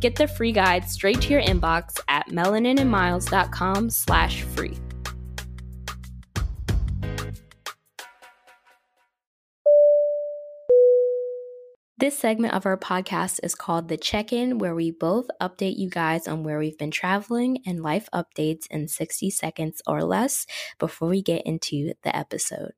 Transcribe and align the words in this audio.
Get 0.00 0.16
the 0.16 0.26
free 0.26 0.52
guide 0.52 0.88
straight 0.88 1.20
to 1.22 1.32
your 1.32 1.42
inbox 1.42 2.00
at 2.08 2.28
melaninandmiles.com 2.28 3.90
slash 3.90 4.42
free. 4.42 4.78
This 11.98 12.18
segment 12.18 12.54
of 12.54 12.64
our 12.64 12.78
podcast 12.78 13.40
is 13.42 13.54
called 13.54 13.88
The 13.88 13.98
Check 13.98 14.32
In, 14.32 14.56
where 14.56 14.74
we 14.74 14.90
both 14.90 15.26
update 15.38 15.76
you 15.76 15.90
guys 15.90 16.26
on 16.26 16.44
where 16.44 16.58
we've 16.58 16.78
been 16.78 16.90
traveling 16.90 17.58
and 17.66 17.82
life 17.82 18.08
updates 18.14 18.66
in 18.70 18.88
60 18.88 19.28
seconds 19.28 19.82
or 19.86 20.02
less 20.02 20.46
before 20.78 21.08
we 21.08 21.20
get 21.20 21.42
into 21.44 21.92
the 22.02 22.16
episode. 22.16 22.72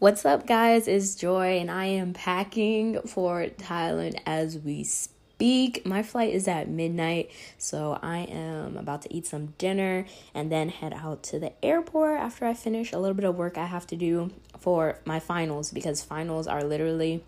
What's 0.00 0.24
up, 0.24 0.44
guys? 0.48 0.88
It's 0.88 1.14
Joy, 1.14 1.60
and 1.60 1.70
I 1.70 1.84
am 1.84 2.12
packing 2.12 3.00
for 3.02 3.46
Thailand 3.46 4.18
as 4.26 4.58
we 4.58 4.82
speak. 4.82 5.19
My 5.40 6.02
flight 6.02 6.34
is 6.34 6.46
at 6.48 6.68
midnight, 6.68 7.30
so 7.56 7.98
I 8.02 8.18
am 8.18 8.76
about 8.76 9.00
to 9.02 9.14
eat 9.14 9.26
some 9.26 9.54
dinner 9.56 10.04
and 10.34 10.52
then 10.52 10.68
head 10.68 10.92
out 10.92 11.22
to 11.24 11.38
the 11.38 11.52
airport 11.64 12.20
after 12.20 12.44
I 12.44 12.52
finish 12.52 12.92
a 12.92 12.98
little 12.98 13.14
bit 13.14 13.24
of 13.24 13.36
work 13.36 13.56
I 13.56 13.64
have 13.64 13.86
to 13.86 13.96
do 13.96 14.32
for 14.58 14.98
my 15.06 15.18
finals 15.18 15.70
because 15.70 16.02
finals 16.02 16.46
are 16.46 16.62
literally 16.62 17.24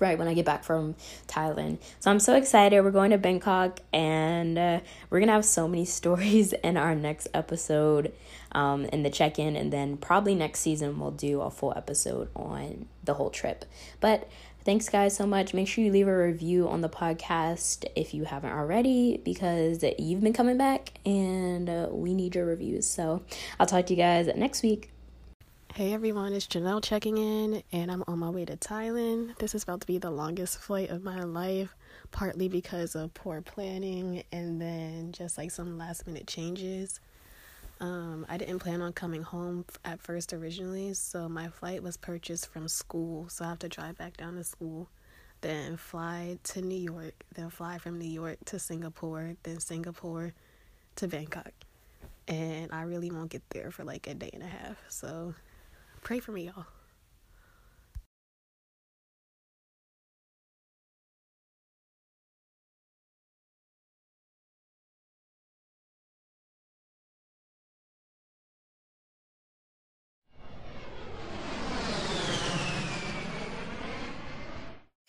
right 0.00 0.18
when 0.18 0.28
I 0.28 0.34
get 0.34 0.44
back 0.44 0.64
from 0.64 0.94
Thailand. 1.28 1.78
So 2.00 2.10
I'm 2.10 2.20
so 2.20 2.34
excited. 2.34 2.82
We're 2.82 2.90
going 2.90 3.10
to 3.10 3.18
Bangkok 3.18 3.80
and 3.92 4.58
uh, 4.58 4.80
we're 5.10 5.18
going 5.18 5.28
to 5.28 5.34
have 5.34 5.44
so 5.44 5.68
many 5.68 5.84
stories 6.00 6.52
in 6.52 6.76
our 6.76 6.94
next 6.94 7.28
episode 7.34 8.12
um, 8.52 8.86
in 8.86 9.02
the 9.02 9.10
check 9.10 9.38
in. 9.38 9.56
And 9.56 9.72
then 9.72 9.96
probably 9.96 10.34
next 10.34 10.60
season, 10.60 10.98
we'll 10.98 11.10
do 11.10 11.40
a 11.40 11.50
full 11.50 11.72
episode 11.76 12.28
on 12.34 12.86
the 13.04 13.14
whole 13.14 13.30
trip. 13.30 13.64
But 14.00 14.28
thanks, 14.64 14.88
guys, 14.88 15.16
so 15.16 15.26
much. 15.26 15.54
Make 15.54 15.68
sure 15.68 15.84
you 15.84 15.92
leave 15.92 16.08
a 16.08 16.16
review 16.16 16.68
on 16.68 16.80
the 16.80 16.88
podcast 16.88 17.84
if 17.96 18.14
you 18.14 18.24
haven't 18.24 18.52
already 18.52 19.20
because 19.24 19.84
you've 19.98 20.20
been 20.20 20.32
coming 20.32 20.58
back 20.58 20.92
and 21.04 21.68
uh, 21.68 21.88
we 21.90 22.14
need 22.14 22.34
your 22.34 22.46
reviews. 22.46 22.86
So 22.88 23.22
I'll 23.58 23.66
talk 23.66 23.86
to 23.86 23.94
you 23.94 23.96
guys 23.96 24.28
next 24.36 24.62
week. 24.62 24.90
Hey 25.74 25.92
everyone, 25.92 26.32
it's 26.32 26.48
Janelle 26.48 26.82
checking 26.82 27.16
in, 27.16 27.62
and 27.70 27.92
I'm 27.92 28.02
on 28.08 28.18
my 28.18 28.28
way 28.28 28.44
to 28.44 28.56
Thailand. 28.56 29.38
This 29.38 29.54
is 29.54 29.62
about 29.62 29.80
to 29.82 29.86
be 29.86 29.98
the 29.98 30.10
longest 30.10 30.58
flight 30.58 30.90
of 30.90 31.04
my 31.04 31.22
life, 31.22 31.76
partly 32.10 32.48
because 32.48 32.96
of 32.96 33.14
poor 33.14 33.40
planning 33.40 34.24
and 34.32 34.60
then 34.60 35.12
just 35.12 35.38
like 35.38 35.52
some 35.52 35.78
last 35.78 36.08
minute 36.08 36.26
changes. 36.26 36.98
Um, 37.80 38.26
I 38.28 38.36
didn't 38.36 38.58
plan 38.58 38.82
on 38.82 38.92
coming 38.92 39.22
home 39.22 39.64
at 39.84 40.02
first 40.02 40.32
originally, 40.32 40.92
so 40.92 41.28
my 41.28 41.48
flight 41.48 41.82
was 41.82 41.96
purchased 41.96 42.52
from 42.52 42.68
school, 42.68 43.28
so 43.30 43.44
I 43.44 43.48
have 43.48 43.58
to 43.60 43.68
drive 43.68 43.96
back 43.96 44.18
down 44.18 44.36
to 44.36 44.44
school, 44.44 44.88
then 45.40 45.78
fly 45.78 46.38
to 46.44 46.60
New 46.60 46.76
York, 46.76 47.14
then 47.34 47.48
fly 47.48 47.78
from 47.78 47.98
New 47.98 48.08
York 48.08 48.38
to 48.46 48.58
Singapore, 48.58 49.34
then 49.44 49.60
Singapore 49.60 50.34
to 50.96 51.08
Bangkok. 51.08 51.52
And 52.28 52.70
I 52.70 52.82
really 52.82 53.10
won't 53.10 53.30
get 53.30 53.42
there 53.50 53.70
for 53.70 53.82
like 53.82 54.06
a 54.06 54.14
day 54.14 54.30
and 54.34 54.42
a 54.42 54.46
half, 54.46 54.76
so 54.88 55.34
Pray 56.02 56.18
for 56.18 56.32
me, 56.32 56.46
y'all. 56.46 56.66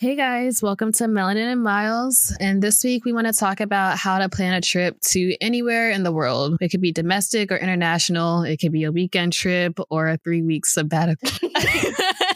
Hey 0.02 0.16
guys, 0.16 0.64
welcome 0.64 0.92
to 0.94 1.04
Melanin 1.04 1.52
and 1.52 1.62
Miles. 1.62 2.36
And 2.40 2.60
this 2.60 2.84
week 2.84 3.06
we 3.06 3.14
want 3.14 3.28
to 3.28 3.34
talk 3.34 3.60
about 3.60 4.00
how 4.00 4.18
to 4.18 4.30
plan 4.30 4.56
a 4.56 4.60
trip 4.60 5.00
to 5.10 5.36
anywhere 5.40 5.92
in 5.92 6.02
the 6.02 6.12
world. 6.12 6.58
It 6.60 6.70
could 6.70 6.82
be 6.82 6.92
domestic 6.92 7.52
or 7.52 7.56
international, 7.56 8.42
it 8.42 8.58
could 8.58 8.72
be 8.72 8.84
a 8.84 8.92
weekend 8.92 9.32
trip 9.32 9.78
or 9.92 10.08
a 10.08 10.18
three 10.18 10.42
week 10.42 10.66
sabbatical. 10.66 11.30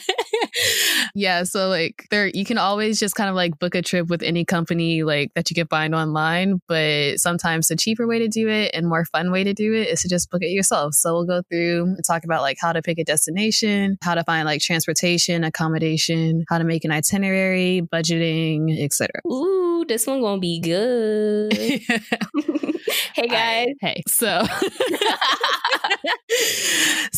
yeah, 1.16 1.43
so 1.43 1.69
like 1.69 2.07
there 2.11 2.27
you 2.27 2.45
can 2.45 2.57
always 2.57 2.99
just 2.99 3.16
kind 3.16 3.29
of 3.29 3.35
like 3.35 3.57
book 3.59 3.75
a 3.75 3.81
trip 3.81 4.07
with 4.07 4.21
any 4.21 4.45
company 4.45 5.03
like 5.03 5.33
that 5.35 5.49
you 5.49 5.55
can 5.55 5.67
find 5.67 5.93
online, 5.95 6.61
but 6.67 7.19
sometimes 7.19 7.67
the 7.67 7.75
cheaper 7.75 8.07
way 8.07 8.19
to 8.19 8.27
do 8.27 8.47
it 8.47 8.71
and 8.73 8.88
more 8.88 9.05
fun 9.05 9.31
way 9.31 9.43
to 9.43 9.53
do 9.53 9.73
it 9.73 9.89
is 9.89 10.01
to 10.01 10.09
just 10.09 10.29
book 10.29 10.41
it 10.41 10.51
yourself. 10.51 10.93
So 10.93 11.13
we'll 11.13 11.25
go 11.25 11.41
through 11.49 11.83
and 11.83 12.03
talk 12.05 12.23
about 12.23 12.41
like 12.41 12.57
how 12.59 12.73
to 12.73 12.81
pick 12.81 12.97
a 12.99 13.03
destination, 13.03 13.97
how 14.03 14.16
to 14.16 14.23
find 14.23 14.45
like 14.45 14.61
transportation, 14.61 15.43
accommodation, 15.43 16.45
how 16.49 16.57
to 16.57 16.63
make 16.63 16.85
an 16.85 16.91
itinerary, 16.91 17.81
budgeting, 17.93 18.83
etc. 18.83 19.09
Ooh, 19.27 19.85
this 19.87 20.07
one 20.07 20.22
gonna 20.22 20.39
be 20.39 20.59
good. 20.59 21.53
hey 23.13 23.27
guys. 23.27 23.67
hey. 23.81 24.03
So 24.07 24.45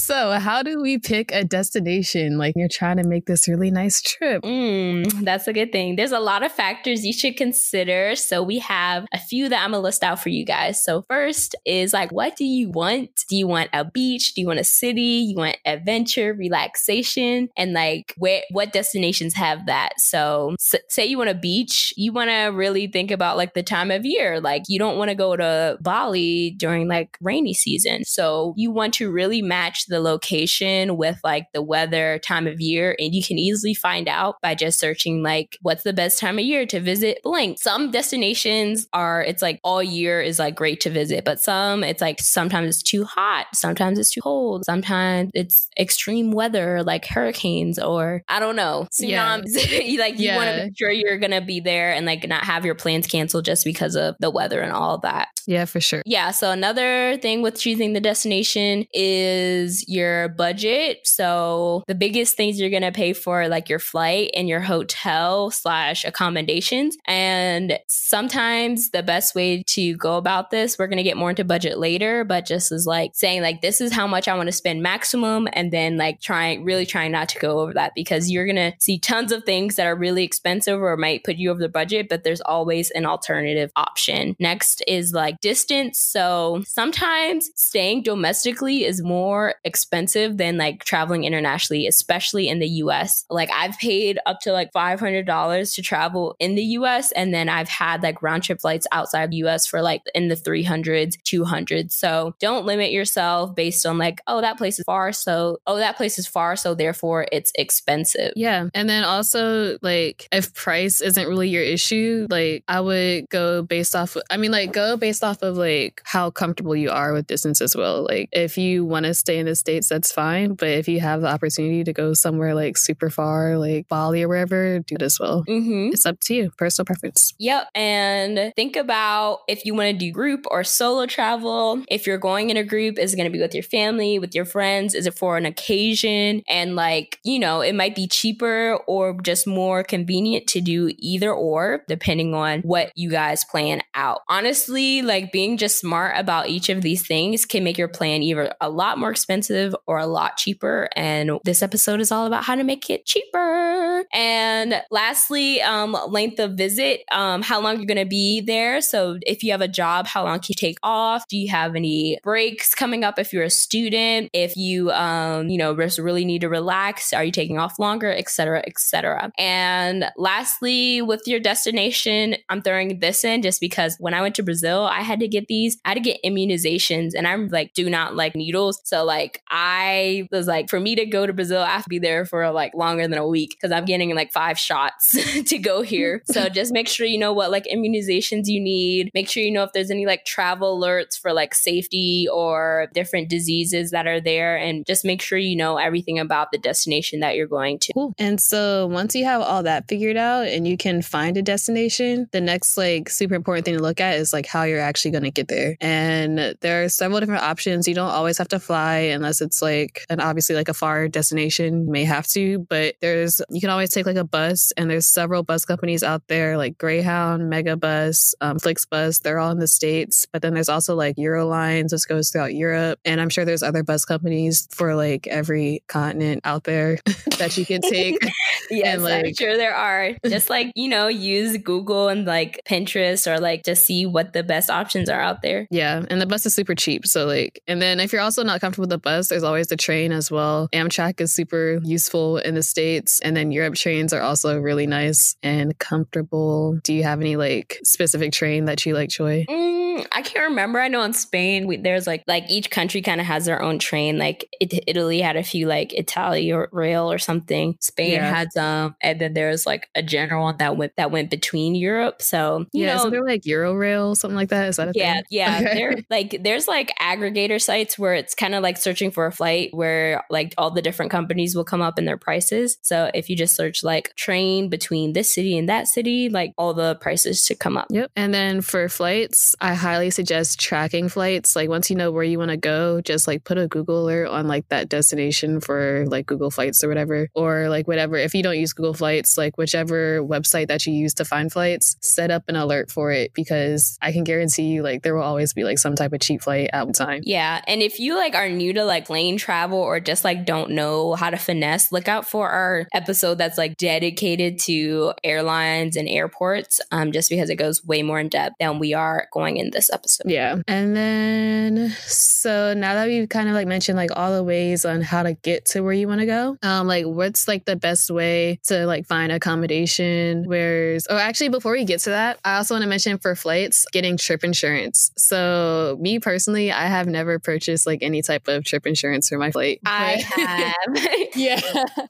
So 0.08 0.40
how 0.40 0.64
do 0.64 0.82
we 0.82 1.00
pick 1.00 1.32
a 1.34 1.44
destination? 1.44 2.38
Like 2.38 2.54
you're 2.56 2.70
trying 2.72 2.96
to 2.96 3.04
make 3.04 3.26
this 3.28 3.48
really 3.48 3.72
nice 3.72 4.02
trip. 4.02 4.44
Mm, 4.44 5.24
that's 5.24 5.48
a 5.48 5.54
good 5.54 5.72
thing. 5.72 5.96
There's 5.96 6.12
a 6.12 6.20
lot 6.20 6.44
of 6.44 6.52
factors 6.52 7.06
you 7.06 7.14
should 7.14 7.38
consider. 7.38 8.16
So 8.16 8.42
we 8.44 8.60
have 8.60 9.06
a 9.14 9.20
few 9.20 9.50
that 9.50 9.64
I'm 9.64 9.72
gonna 9.72 9.84
list 9.84 10.04
out 10.04 10.22
for 10.22 10.30
you 10.30 10.46
guys. 10.46 10.84
So 10.84 11.04
first 11.10 11.56
is 11.66 11.94
like 11.94 12.12
what 12.12 12.36
do 12.36 12.46
you 12.46 12.70
want? 12.70 13.26
Do 13.30 13.36
you 13.36 13.48
want 13.48 13.70
a 13.74 13.86
beach? 13.86 14.34
Do 14.34 14.42
you 14.42 14.48
want 14.48 14.60
a 14.60 14.64
city? 14.64 15.26
You 15.30 15.36
want 15.36 15.58
adventure, 15.66 16.34
relaxation? 16.34 17.50
And 17.56 17.74
like 17.74 18.14
where 18.18 18.42
what 18.52 18.74
destinations 18.74 19.34
have 19.36 19.66
that? 19.68 20.00
So 20.00 20.56
s- 20.60 20.82
say 20.90 21.06
you 21.06 21.18
want 21.18 21.30
a 21.30 21.36
beach, 21.36 21.94
you 21.98 22.12
want 22.12 22.30
to 22.30 22.46
really 22.48 22.88
think 22.88 23.12
about 23.12 23.38
like 23.38 23.54
the 23.54 23.64
time 23.64 23.92
of 23.92 24.06
year. 24.06 24.40
Like 24.40 24.64
you 24.68 24.80
don't 24.80 24.98
want 24.98 25.10
to 25.10 25.16
go 25.16 25.36
to 25.36 25.78
Bali 25.82 26.52
during 26.58 26.88
like 26.88 27.18
rainy 27.22 27.54
season. 27.54 28.04
So 28.06 28.54
you 28.58 28.72
want 28.72 28.94
to 28.96 29.12
really 29.12 29.42
match 29.42 29.86
the 29.88 30.00
location 30.00 30.98
with 30.98 31.20
like 31.24 31.48
the 31.54 31.62
weather, 31.62 32.20
time 32.20 32.48
of 32.48 32.60
year, 32.60 32.96
and 33.00 33.14
you 33.18 33.24
can 33.24 33.38
easily 33.38 33.74
find 33.74 34.08
out 34.08 34.36
by 34.42 34.54
just 34.56 34.80
searching 34.80 35.24
like 35.24 35.58
what's 35.62 35.84
the 35.84 35.94
best 35.94 36.20
time 36.20 36.38
of 36.38 36.46
year 36.46 36.66
to 36.68 36.80
visit 36.80 37.20
blank. 37.24 37.58
Some 37.60 37.92
destinations 37.92 38.88
are 38.94 39.22
it's 39.22 39.42
like 39.42 39.60
all 39.64 39.82
year 39.82 40.22
is 40.22 40.40
like 40.40 40.56
great 40.56 40.80
to 40.82 40.90
visit, 40.90 41.26
but 41.26 41.40
some 41.40 41.84
it's 41.84 42.02
like 42.02 42.20
sometimes 42.20 42.70
it's 42.70 42.84
too 42.84 43.04
hot, 43.04 43.48
sometimes 43.54 43.98
it's 43.98 44.12
too 44.12 44.22
cold, 44.22 44.64
sometimes 44.66 45.32
it's 45.34 45.68
extreme 45.80 46.32
weather 46.32 46.84
like 46.84 47.06
hurricanes 47.06 47.80
or 47.80 48.22
I 48.28 48.40
don't 48.40 48.56
know, 48.56 48.88
tsunamis. 48.94 49.56
Yeah. 49.78 50.00
like 50.00 50.20
you 50.20 50.26
yeah. 50.26 50.36
want 50.36 50.50
to 50.50 50.64
make 50.66 50.78
sure 50.78 50.92
you're 50.92 51.18
gonna 51.18 51.42
be 51.42 51.60
there 51.60 51.94
and 51.94 52.06
like 52.06 52.28
not 52.28 52.44
have 52.44 52.66
your 52.66 52.76
plans 52.76 53.08
canceled 53.08 53.46
just 53.46 53.66
because 53.66 53.96
of 53.96 54.16
the 54.20 54.30
weather 54.30 54.62
and 54.62 54.72
all 54.72 55.00
that. 55.00 55.30
Yeah, 55.48 55.66
for 55.66 55.80
sure. 55.80 56.04
Yeah. 56.06 56.32
So 56.32 56.52
another 56.52 57.18
thing 57.18 57.42
with 57.42 57.58
choosing 57.58 57.94
the 57.94 58.02
destination 58.02 58.86
is 58.94 59.88
your 59.88 60.30
budget. 60.30 61.00
So 61.06 61.84
the 61.88 61.96
biggest 61.96 62.36
things 62.36 62.60
you're 62.60 62.70
gonna 62.70 62.92
pay 62.92 63.07
for 63.14 63.48
like 63.48 63.70
your 63.70 63.80
flight 63.80 64.32
and 64.36 64.48
your 64.48 64.60
hotel 64.60 65.52
slash 65.52 66.06
accommodations. 66.06 66.98
And 67.06 67.80
sometimes 67.88 68.92
the 68.92 69.04
best 69.04 69.36
way 69.36 69.64
to 69.64 69.96
go 69.98 70.18
about 70.18 70.52
this, 70.52 70.78
we're 70.78 70.88
gonna 70.88 71.04
get 71.04 71.18
more 71.18 71.30
into 71.30 71.44
budget 71.44 71.78
later, 71.78 72.24
but 72.24 72.46
just 72.46 72.72
as 72.72 72.86
like 72.86 73.12
saying 73.14 73.42
like 73.42 73.62
this 73.62 73.82
is 73.82 73.92
how 73.92 74.08
much 74.08 74.28
I 74.28 74.36
want 74.36 74.48
to 74.48 74.54
spend 74.54 74.82
maximum, 74.82 75.48
and 75.54 75.72
then 75.72 75.98
like 75.98 76.22
trying 76.22 76.64
really 76.64 76.86
trying 76.86 77.12
not 77.12 77.30
to 77.30 77.40
go 77.40 77.60
over 77.60 77.74
that 77.74 77.94
because 77.96 78.32
you're 78.32 78.48
gonna 78.48 78.74
see 78.80 79.00
tons 79.00 79.32
of 79.32 79.44
things 79.44 79.76
that 79.76 79.86
are 79.86 79.96
really 79.96 80.24
expensive 80.24 80.82
or 80.82 80.96
might 80.98 81.24
put 81.24 81.38
you 81.38 81.52
over 81.52 81.60
the 81.60 81.70
budget, 81.70 82.10
but 82.10 82.24
there's 82.24 82.42
always 82.42 82.92
an 82.92 83.06
alternative 83.06 83.72
option. 83.76 84.36
Next 84.40 84.84
is 84.88 85.14
like 85.14 85.40
distance. 85.42 86.00
So 86.00 86.64
sometimes 86.66 87.50
staying 87.56 88.04
domestically 88.04 88.86
is 88.86 89.02
more 89.02 89.56
expensive 89.64 90.38
than 90.38 90.58
like 90.58 90.84
traveling 90.84 91.24
internationally, 91.24 91.88
especially 91.88 92.48
in 92.48 92.60
the 92.60 92.68
US. 92.68 92.87
Like 93.30 93.50
I've 93.52 93.78
paid 93.78 94.20
up 94.26 94.40
to 94.42 94.52
like 94.52 94.72
$500 94.74 95.76
to 95.76 95.82
travel 95.82 96.36
in 96.40 96.56
the 96.56 96.64
US. 96.64 97.12
And 97.12 97.34
then 97.34 97.50
I've 97.50 97.70
had 97.70 98.04
like 98.04 98.22
round 98.22 98.44
trip 98.44 98.62
flights 98.62 98.88
outside 98.92 99.32
the 99.32 99.38
US 99.38 99.66
for 99.66 99.82
like 99.82 100.02
in 100.14 100.28
the 100.28 100.36
300s, 100.36 101.18
200s. 101.24 101.92
So 101.92 102.36
don't 102.40 102.66
limit 102.66 102.92
yourself 102.92 103.56
based 103.56 103.86
on 103.86 103.98
like, 103.98 104.22
oh, 104.28 104.42
that 104.42 104.58
place 104.58 104.80
is 104.80 104.86
far. 104.86 105.12
So, 105.12 105.60
oh, 105.68 105.78
that 105.78 105.98
place 105.98 106.18
is 106.20 106.28
far. 106.28 106.56
So 106.56 106.74
therefore 106.74 107.28
it's 107.32 107.52
expensive. 107.56 108.34
Yeah. 108.36 108.70
And 108.74 108.90
then 108.90 109.04
also, 109.04 109.78
like, 109.82 110.28
if 110.32 110.54
price 110.54 111.02
isn't 111.02 111.28
really 111.28 111.50
your 111.50 111.64
issue, 111.64 112.28
like, 112.30 112.64
I 112.68 112.82
would 112.82 113.30
go 113.30 113.62
based 113.62 113.96
off, 113.96 114.16
of, 114.16 114.24
I 114.30 114.38
mean, 114.38 114.52
like, 114.52 114.74
go 114.74 114.98
based 114.98 115.24
off 115.24 115.42
of 115.42 115.58
like 115.58 116.02
how 116.04 116.30
comfortable 116.30 116.76
you 116.76 116.90
are 116.90 117.14
with 117.14 117.28
distance 117.28 117.62
as 117.62 117.76
well. 117.76 118.04
Like, 118.04 118.30
if 118.32 118.58
you 118.58 118.86
want 118.86 119.06
to 119.06 119.14
stay 119.14 119.38
in 119.40 119.46
the 119.46 119.56
States, 119.56 119.90
that's 119.90 120.12
fine. 120.12 120.54
But 120.54 120.70
if 120.70 120.88
you 120.88 121.00
have 121.00 121.22
the 121.22 121.28
opportunity 121.28 121.84
to 121.84 121.94
go 121.94 122.14
somewhere 122.14 122.54
like 122.54 122.77
super 122.78 123.10
far, 123.10 123.58
like 123.58 123.88
Bali 123.88 124.24
or 124.24 124.28
wherever, 124.28 124.80
do 124.80 124.96
it 124.96 125.02
as 125.02 125.20
well. 125.20 125.44
Mm-hmm. 125.48 125.90
It's 125.94 126.06
up 126.06 126.20
to 126.22 126.34
you, 126.34 126.52
personal 126.58 126.86
preference. 126.86 127.34
Yep. 127.40 127.68
And 127.76 128.54
think 128.56 128.76
about 128.76 129.40
if 129.48 129.66
you 129.66 129.74
want 129.74 129.92
to 129.92 129.98
do 129.98 130.12
group 130.12 130.46
or 130.50 130.64
solo 130.64 131.06
travel. 131.06 131.84
If 131.90 132.08
you're 132.08 132.18
going 132.18 132.50
in 132.50 132.58
a 132.58 132.64
group, 132.64 132.98
is 132.98 133.14
it 133.14 133.18
going 133.18 133.30
to 133.30 133.36
be 133.36 133.42
with 133.42 133.54
your 133.54 133.64
family, 133.64 134.20
with 134.20 134.36
your 134.36 134.46
friends? 134.46 134.94
Is 134.94 135.08
it 135.08 135.18
for 135.18 135.38
an 135.38 135.46
occasion? 135.46 136.44
And 136.48 136.76
like, 136.76 137.20
you 137.24 137.40
know, 137.40 137.62
it 137.62 137.76
might 137.76 137.96
be 137.96 138.08
cheaper 138.08 138.80
or 138.88 139.20
just 139.22 139.48
more 139.48 139.84
convenient 139.84 140.48
to 140.48 140.62
do 140.62 140.92
either 140.98 141.32
or, 141.34 141.84
depending 141.88 142.34
on 142.34 142.62
what 142.62 142.92
you 142.96 143.10
guys 143.10 143.46
plan 143.46 143.82
out. 143.94 144.22
Honestly, 144.28 145.02
like 145.02 145.32
being 145.32 145.58
just 145.58 145.80
smart 145.80 146.16
about 146.18 146.50
each 146.50 146.70
of 146.70 146.82
these 146.82 147.06
things 147.06 147.46
can 147.46 147.64
make 147.64 147.78
your 147.78 147.88
plan 147.88 148.24
either 148.24 148.54
a 148.62 148.70
lot 148.70 148.98
more 148.98 149.12
expensive 149.12 149.76
or 149.86 149.98
a 149.98 150.08
lot 150.08 150.38
cheaper. 150.38 150.90
And 150.96 151.32
this 151.44 151.62
episode 151.62 152.00
is 152.00 152.12
all 152.12 152.26
about 152.26 152.44
how 152.44 152.56
to 152.56 152.64
make 152.68 152.90
it 152.90 153.06
cheaper. 153.06 153.87
And 154.14 154.82
lastly, 154.92 155.62
um, 155.62 155.98
length 156.08 156.40
of 156.40 156.54
visit, 156.54 157.04
um, 157.12 157.42
how 157.42 157.62
long 157.62 157.78
you're 157.78 157.86
going 157.86 157.98
to 157.98 158.06
be 158.06 158.42
there. 158.42 158.82
So 158.82 159.18
if 159.26 159.44
you 159.44 159.52
have 159.52 159.62
a 159.62 159.68
job, 159.68 160.08
how 160.08 160.24
long 160.24 160.40
can 160.40 160.48
you 160.50 160.56
take 160.56 160.78
off? 160.84 161.28
Do 161.28 161.38
you 161.38 161.50
have 161.50 161.76
any 161.76 162.20
breaks 162.24 162.74
coming 162.74 163.04
up 163.04 163.20
if 163.20 163.34
you're 163.34 163.44
a 163.44 163.50
student? 163.50 164.30
If 164.34 164.56
you, 164.56 164.92
um, 164.92 165.50
you 165.50 165.58
know, 165.58 165.76
just 165.76 166.00
really 166.00 166.26
need 166.26 166.42
to 166.42 166.50
relax, 166.50 167.14
are 167.14 167.24
you 167.24 167.32
taking 167.32 167.58
off 167.58 167.80
longer, 167.80 168.12
etc., 168.12 168.64
etc. 168.68 169.32
And 169.38 170.06
lastly, 170.18 171.02
with 171.02 171.24
your 171.26 171.40
destination, 171.40 172.36
I'm 172.50 172.62
throwing 172.62 173.00
this 173.00 173.24
in 173.24 173.42
just 173.42 173.60
because 173.60 173.96
when 174.00 174.14
I 174.14 174.22
went 174.22 174.36
to 174.36 174.44
Brazil, 174.44 174.84
I 174.84 175.02
had 175.02 175.20
to 175.22 175.28
get 175.28 175.48
these, 175.48 175.78
I 175.86 175.90
had 175.90 175.96
to 175.96 176.02
get 176.02 176.22
immunizations, 176.24 177.12
and 177.16 177.28
I'm 177.28 177.48
like, 177.48 177.74
do 177.74 177.90
not 177.90 178.16
like 178.16 178.36
needles. 178.36 178.82
So 178.84 179.04
like, 179.04 179.42
I 179.50 180.28
was 180.32 180.48
like, 180.48 180.70
for 180.70 180.80
me 180.80 180.96
to 180.96 181.06
go 181.06 181.26
to 181.26 181.34
Brazil, 181.34 181.62
I 181.62 181.70
have 181.70 181.84
to 181.84 181.90
be 181.90 182.00
there 182.00 182.26
for 182.26 182.50
like 182.52 182.74
longer 182.76 183.08
than 183.08 183.18
a 183.18 183.28
week 183.28 183.52
because 183.52 183.72
I'm 183.72 183.86
getting 183.88 184.14
like 184.14 184.32
five 184.32 184.60
shots 184.60 185.16
to 185.44 185.58
go 185.58 185.82
here. 185.82 186.24
So 186.38 186.50
just 186.50 186.72
make 186.72 186.88
sure 186.88 187.08
you 187.08 187.18
know 187.18 187.34
what 187.34 187.50
like 187.52 187.66
immunizations 187.66 188.44
you 188.46 188.60
need. 188.60 189.10
Make 189.14 189.28
sure 189.28 189.42
you 189.42 189.52
know 189.52 189.64
if 189.64 189.72
there's 189.74 189.90
any 189.90 190.06
like 190.06 190.24
travel 190.24 190.80
alerts 190.80 191.20
for 191.20 191.34
like 191.34 191.56
safety 191.56 192.28
or 192.32 192.90
different 192.94 193.30
diseases 193.30 193.90
that 193.92 194.06
are 194.06 194.20
there, 194.20 194.56
and 194.56 194.86
just 194.86 195.04
make 195.04 195.22
sure 195.22 195.38
you 195.38 195.56
know 195.56 195.78
everything 195.78 196.20
about 196.20 196.52
the 196.52 196.58
destination 196.58 197.22
that 197.22 197.36
you're 197.36 197.48
going 197.48 197.80
to. 197.80 197.94
Cool. 197.94 198.14
And 198.20 198.40
so 198.40 198.88
once 198.88 199.16
you 199.16 199.26
have 199.26 199.42
all 199.42 199.64
that 199.64 199.88
figured 199.88 200.18
out 200.18 200.48
and 200.48 200.68
you 200.68 200.78
can 200.78 201.02
find 201.02 201.38
a 201.38 201.42
destination, 201.42 202.28
the 202.32 202.42
next 202.42 202.78
like 202.78 203.10
super 203.10 203.36
important 203.36 203.66
thing 203.66 203.78
to 203.78 203.82
look 203.82 204.02
at 204.02 204.16
is 204.16 204.34
like 204.34 204.46
how 204.46 204.64
you're 204.64 204.80
actually 204.80 205.12
going 205.12 205.24
to 205.24 205.32
get 205.32 205.48
there. 205.48 205.78
And 205.82 206.56
there 206.62 206.84
are 206.84 206.90
several 206.90 207.20
different 207.20 207.44
options. 207.44 207.88
You 207.88 207.96
don't 207.96 208.10
always 208.10 208.38
have 208.38 208.50
to 208.50 208.60
fly 208.60 208.98
unless 208.98 209.42
it's 209.42 209.62
like 209.62 210.06
an 210.10 210.20
obviously 210.20 210.56
like 210.56 210.70
a 210.70 210.74
far 210.74 211.08
destination. 211.08 211.86
You 211.86 211.92
may 211.92 212.04
have 212.04 212.28
to, 212.28 212.60
but 212.70 212.96
there's 213.02 213.42
you 213.50 213.62
can 213.62 213.70
always 213.70 213.77
take 213.86 214.06
like 214.06 214.18
a 214.18 214.24
bus 214.24 214.72
and 214.76 214.90
there's 214.90 215.08
several 215.08 215.44
bus 215.44 215.66
companies 215.66 216.04
out 216.04 216.24
there 216.28 216.58
like 216.58 216.78
Greyhound, 216.78 217.52
Megabus, 217.52 218.34
um, 218.42 218.58
Flixbus. 218.58 219.22
They're 219.22 219.40
all 219.40 219.52
in 219.52 219.60
the 219.60 219.68
States. 219.68 220.26
But 220.32 220.42
then 220.42 220.54
there's 220.54 220.70
also 220.70 220.96
like 220.96 221.16
Eurolines, 221.18 221.92
which 221.92 222.08
goes 222.08 222.30
throughout 222.30 222.54
Europe. 222.54 223.00
And 223.06 223.22
I'm 223.22 223.30
sure 223.30 223.46
there's 223.46 223.64
other 223.64 223.84
bus 223.84 224.06
companies 224.06 224.68
for 224.72 224.96
like 224.96 225.28
every 225.28 225.84
continent 225.88 226.42
out 226.44 226.64
there 226.64 226.98
that 227.38 227.58
you 227.58 227.66
can 227.66 227.82
take. 227.82 228.18
yes, 228.70 228.98
And, 228.98 229.08
I'm 229.08 229.34
sure 229.34 229.58
there 229.58 229.76
are. 229.76 230.12
Just 230.26 230.50
like, 230.50 230.72
you 230.76 230.88
know, 230.88 231.08
use 231.08 231.58
Google 231.58 232.10
and 232.10 232.26
like 232.26 232.62
Pinterest 232.68 233.32
or 233.32 233.40
like 233.40 233.64
just 233.64 233.86
see 233.86 234.06
what 234.06 234.34
the 234.34 234.44
best 234.44 234.70
options 234.70 235.10
are 235.10 235.22
out 235.22 235.42
there. 235.42 235.68
Yeah, 235.70 236.04
and 236.10 236.22
the 236.22 236.26
bus 236.26 236.46
is 236.46 236.54
super 236.54 236.76
cheap. 236.76 237.06
So 237.06 237.26
like, 237.26 237.62
and 237.68 237.82
then 237.82 238.00
if 238.00 238.12
you're 238.12 238.22
also 238.22 238.44
not 238.44 238.62
comfortable 238.62 238.84
with 238.84 238.90
the 238.90 238.98
bus, 238.98 239.28
there's 239.28 239.44
always 239.44 239.68
the 239.68 239.78
train 239.78 240.12
as 240.12 240.32
well. 240.32 240.70
Amtrak 240.74 241.22
is 241.22 241.34
super 241.34 241.80
useful 241.84 242.38
in 242.38 242.56
the 242.56 242.64
states, 242.64 243.20
and 243.22 243.36
then 243.36 243.52
Europe 243.52 243.67
trains 243.76 244.14
are 244.14 244.22
also 244.22 244.60
really 244.60 244.88
nice 244.88 245.36
and 245.44 245.78
comfortable. 245.80 246.80
Do 246.84 246.94
you 246.94 247.04
have 247.04 247.22
any 247.22 247.36
like 247.36 247.80
specific 247.84 248.32
train 248.32 248.66
that 248.66 248.86
you 248.86 248.94
like, 248.94 249.10
Joy? 249.10 249.46
Mm, 249.50 249.77
I 250.12 250.22
can't 250.22 250.50
remember. 250.50 250.80
I 250.80 250.88
know 250.88 251.02
in 251.04 251.14
Spain, 251.14 251.68
we, 251.68 251.78
there's 251.78 252.08
like, 252.08 252.24
like 252.28 252.50
each 252.50 252.70
country 252.70 253.02
kind 253.02 253.20
of 253.22 253.28
has 253.28 253.46
their 253.46 253.62
own 253.62 253.80
train. 253.80 254.18
Like 254.18 254.48
it, 254.60 254.84
Italy 254.88 255.22
had 255.22 255.36
a 255.36 255.44
few 255.44 255.68
like 255.68 255.94
Italia 255.94 256.66
Rail 256.72 257.12
or 257.12 257.18
something. 257.18 257.78
Spain 257.82 258.14
Yeah. 258.14 258.30
had 258.30 258.52
some. 258.54 258.96
And 259.02 259.20
then 259.22 259.34
there's 259.34 259.66
like 259.66 259.90
a 259.96 260.04
general 260.04 260.44
one 260.44 260.58
that 260.58 260.78
went, 260.78 260.94
that 260.98 261.12
went 261.12 261.30
between 261.30 261.76
Europe. 261.76 262.22
So, 262.22 262.66
you 262.74 262.84
yeah, 262.84 262.94
know, 262.94 263.00
isn't 263.00 263.12
there 263.12 263.26
like 263.26 263.42
Eurorail, 263.44 264.16
something 264.16 264.36
like 264.36 264.50
that? 264.50 264.70
Is 264.70 264.78
that 264.78 264.90
a 264.90 264.92
yeah, 264.96 265.14
thing? 265.16 265.24
yeah. 265.30 265.60
Okay. 265.62 265.74
There 265.76 265.96
like 266.10 266.38
there's 266.44 266.68
like 266.68 266.92
aggregator 267.02 267.62
sites 267.62 267.98
where 267.98 268.14
it's 268.14 268.36
kind 268.36 268.56
of 268.56 268.64
like 268.64 268.78
searching 268.78 269.12
for 269.12 269.26
a 269.26 269.32
flight 269.32 269.70
where 269.74 270.24
like 270.30 270.54
all 270.58 270.72
the 270.72 270.82
different 270.82 271.12
companies 271.12 271.56
will 271.56 271.64
come 271.66 271.82
up 271.82 271.98
in 272.00 272.06
their 272.06 272.18
prices. 272.18 272.78
So 272.82 273.10
if 273.14 273.30
you 273.30 273.36
just 273.36 273.56
search 273.56 273.84
like 273.84 274.16
train 274.16 274.70
between 274.70 275.14
this 275.14 275.34
city 275.34 275.58
and 275.58 275.70
that 275.70 275.88
city, 275.88 276.30
like 276.30 276.54
all 276.58 276.74
the 276.74 276.96
prices 276.96 277.46
should 277.46 277.60
come 277.60 277.78
up. 277.78 277.88
Yep. 277.90 278.12
And 278.16 278.34
then 278.34 278.62
for 278.62 278.88
flights, 278.90 279.56
I 279.62 279.74
highly 279.88 280.10
suggest 280.10 280.60
tracking 280.60 281.08
flights. 281.08 281.56
Like 281.56 281.70
once 281.70 281.90
you 281.90 281.96
know 281.96 282.12
where 282.12 282.24
you 282.24 282.38
want 282.38 282.52
to 282.52 282.58
go, 282.58 283.00
just 283.00 283.26
like 283.26 283.46
put 283.46 283.58
a 283.58 283.70
Google 283.70 284.04
alert 284.04 284.28
on 284.28 284.46
like 284.46 284.68
that 284.68 284.90
destination 284.90 285.62
for 285.62 286.06
like 286.08 286.26
Google 286.26 286.52
Flights 286.52 286.84
or 286.84 286.90
whatever, 286.90 287.30
or 287.34 287.70
like 287.70 287.88
whatever. 287.88 288.18
If 288.18 288.36
you 288.36 288.44
don't 288.44 288.60
use 288.60 288.74
Google 288.74 288.94
Flights, 288.94 289.38
like 289.38 289.58
whichever 289.58 290.22
website 290.22 290.68
that 290.68 290.86
you 290.86 290.92
use 290.92 291.14
to 291.16 291.26
find 291.26 291.50
flights, 291.50 291.96
set 292.02 292.32
up 292.32 292.44
an 292.50 292.58
alert 292.58 292.92
for 292.92 293.14
it 293.14 293.34
because 293.34 293.98
I 294.02 294.12
can 294.12 294.26
guarantee 294.26 294.64
you 294.64 294.84
like 294.84 295.04
there 295.04 295.16
will 295.16 295.24
always 295.24 295.54
be 295.54 295.64
like 295.64 295.80
some 295.80 295.96
type 295.96 296.12
of 296.12 296.20
cheap 296.20 296.42
flight 296.42 296.70
at 296.74 296.84
one 296.84 296.92
time. 296.92 297.22
Yeah, 297.24 297.62
and 297.66 297.82
if 297.82 297.98
you 297.98 298.18
like 298.18 298.36
are 298.36 298.50
new 298.50 298.74
to 298.74 298.84
like 298.84 299.06
plane 299.06 299.38
travel 299.38 299.80
or 299.80 300.02
just 300.02 300.26
like 300.26 300.46
don't 300.46 300.72
know 300.72 301.16
how 301.16 301.30
to 301.30 301.38
finesse, 301.38 301.94
look 301.94 302.10
out 302.10 302.28
for 302.28 302.50
our 302.50 302.88
episode 302.94 303.38
that's 303.38 303.58
like 303.58 303.78
dedicated 303.78 304.60
to 304.60 305.14
airlines 305.24 305.96
and 305.96 306.10
airports. 306.10 306.82
Um, 306.92 307.14
just 307.14 307.30
because 307.30 307.50
it 307.50 307.56
goes 307.56 307.86
way 307.86 308.04
more 308.04 308.20
in 308.20 308.28
depth 308.28 308.56
than 308.60 308.80
we 308.80 308.94
are 308.94 309.30
going 309.32 309.56
in 309.56 309.77
this 309.78 309.90
episode. 309.94 310.30
Yeah. 310.30 310.58
And 310.68 310.96
then 310.96 311.96
so 312.06 312.74
now 312.74 312.96
that 312.96 313.08
we've 313.08 313.30
kind 313.30 313.48
of 313.48 313.54
like 313.54 313.68
mentioned 313.68 313.96
like 313.98 314.10
all 314.16 314.34
the 314.34 314.44
ways 314.44 314.86
on 314.86 315.02
how 315.02 315.24
to 315.24 315.34
get 315.34 315.66
to 315.68 315.82
where 315.82 315.94
you 315.94 316.08
want 316.08 316.22
to 316.22 316.26
go, 316.26 316.58
um, 316.64 316.88
like 316.88 317.06
what's 317.06 317.48
like 317.48 317.66
the 317.66 317.76
best 317.76 318.10
way 318.10 318.60
to 318.66 318.86
like 318.86 319.06
find 319.06 319.32
accommodation? 319.32 320.46
Where's 320.46 321.06
oh 321.10 321.18
actually 321.18 321.50
before 321.50 321.74
we 321.74 321.86
get 321.86 322.00
to 322.02 322.10
that, 322.10 322.40
I 322.44 322.58
also 322.58 322.74
want 322.74 322.84
to 322.84 322.90
mention 322.90 323.18
for 323.20 323.36
flights, 323.36 323.86
getting 323.92 324.18
trip 324.18 324.44
insurance. 324.44 325.12
So 325.18 325.98
me 326.02 326.20
personally, 326.20 326.72
I 326.72 326.88
have 326.88 327.08
never 327.08 327.40
purchased 327.40 327.86
like 327.86 328.00
any 328.02 328.22
type 328.22 328.48
of 328.48 328.66
trip 328.66 328.88
insurance 328.88 329.30
for 329.30 329.38
my 329.38 329.52
flight. 329.52 329.80
I 329.86 330.24
have. 330.36 331.28
yeah. 331.36 331.62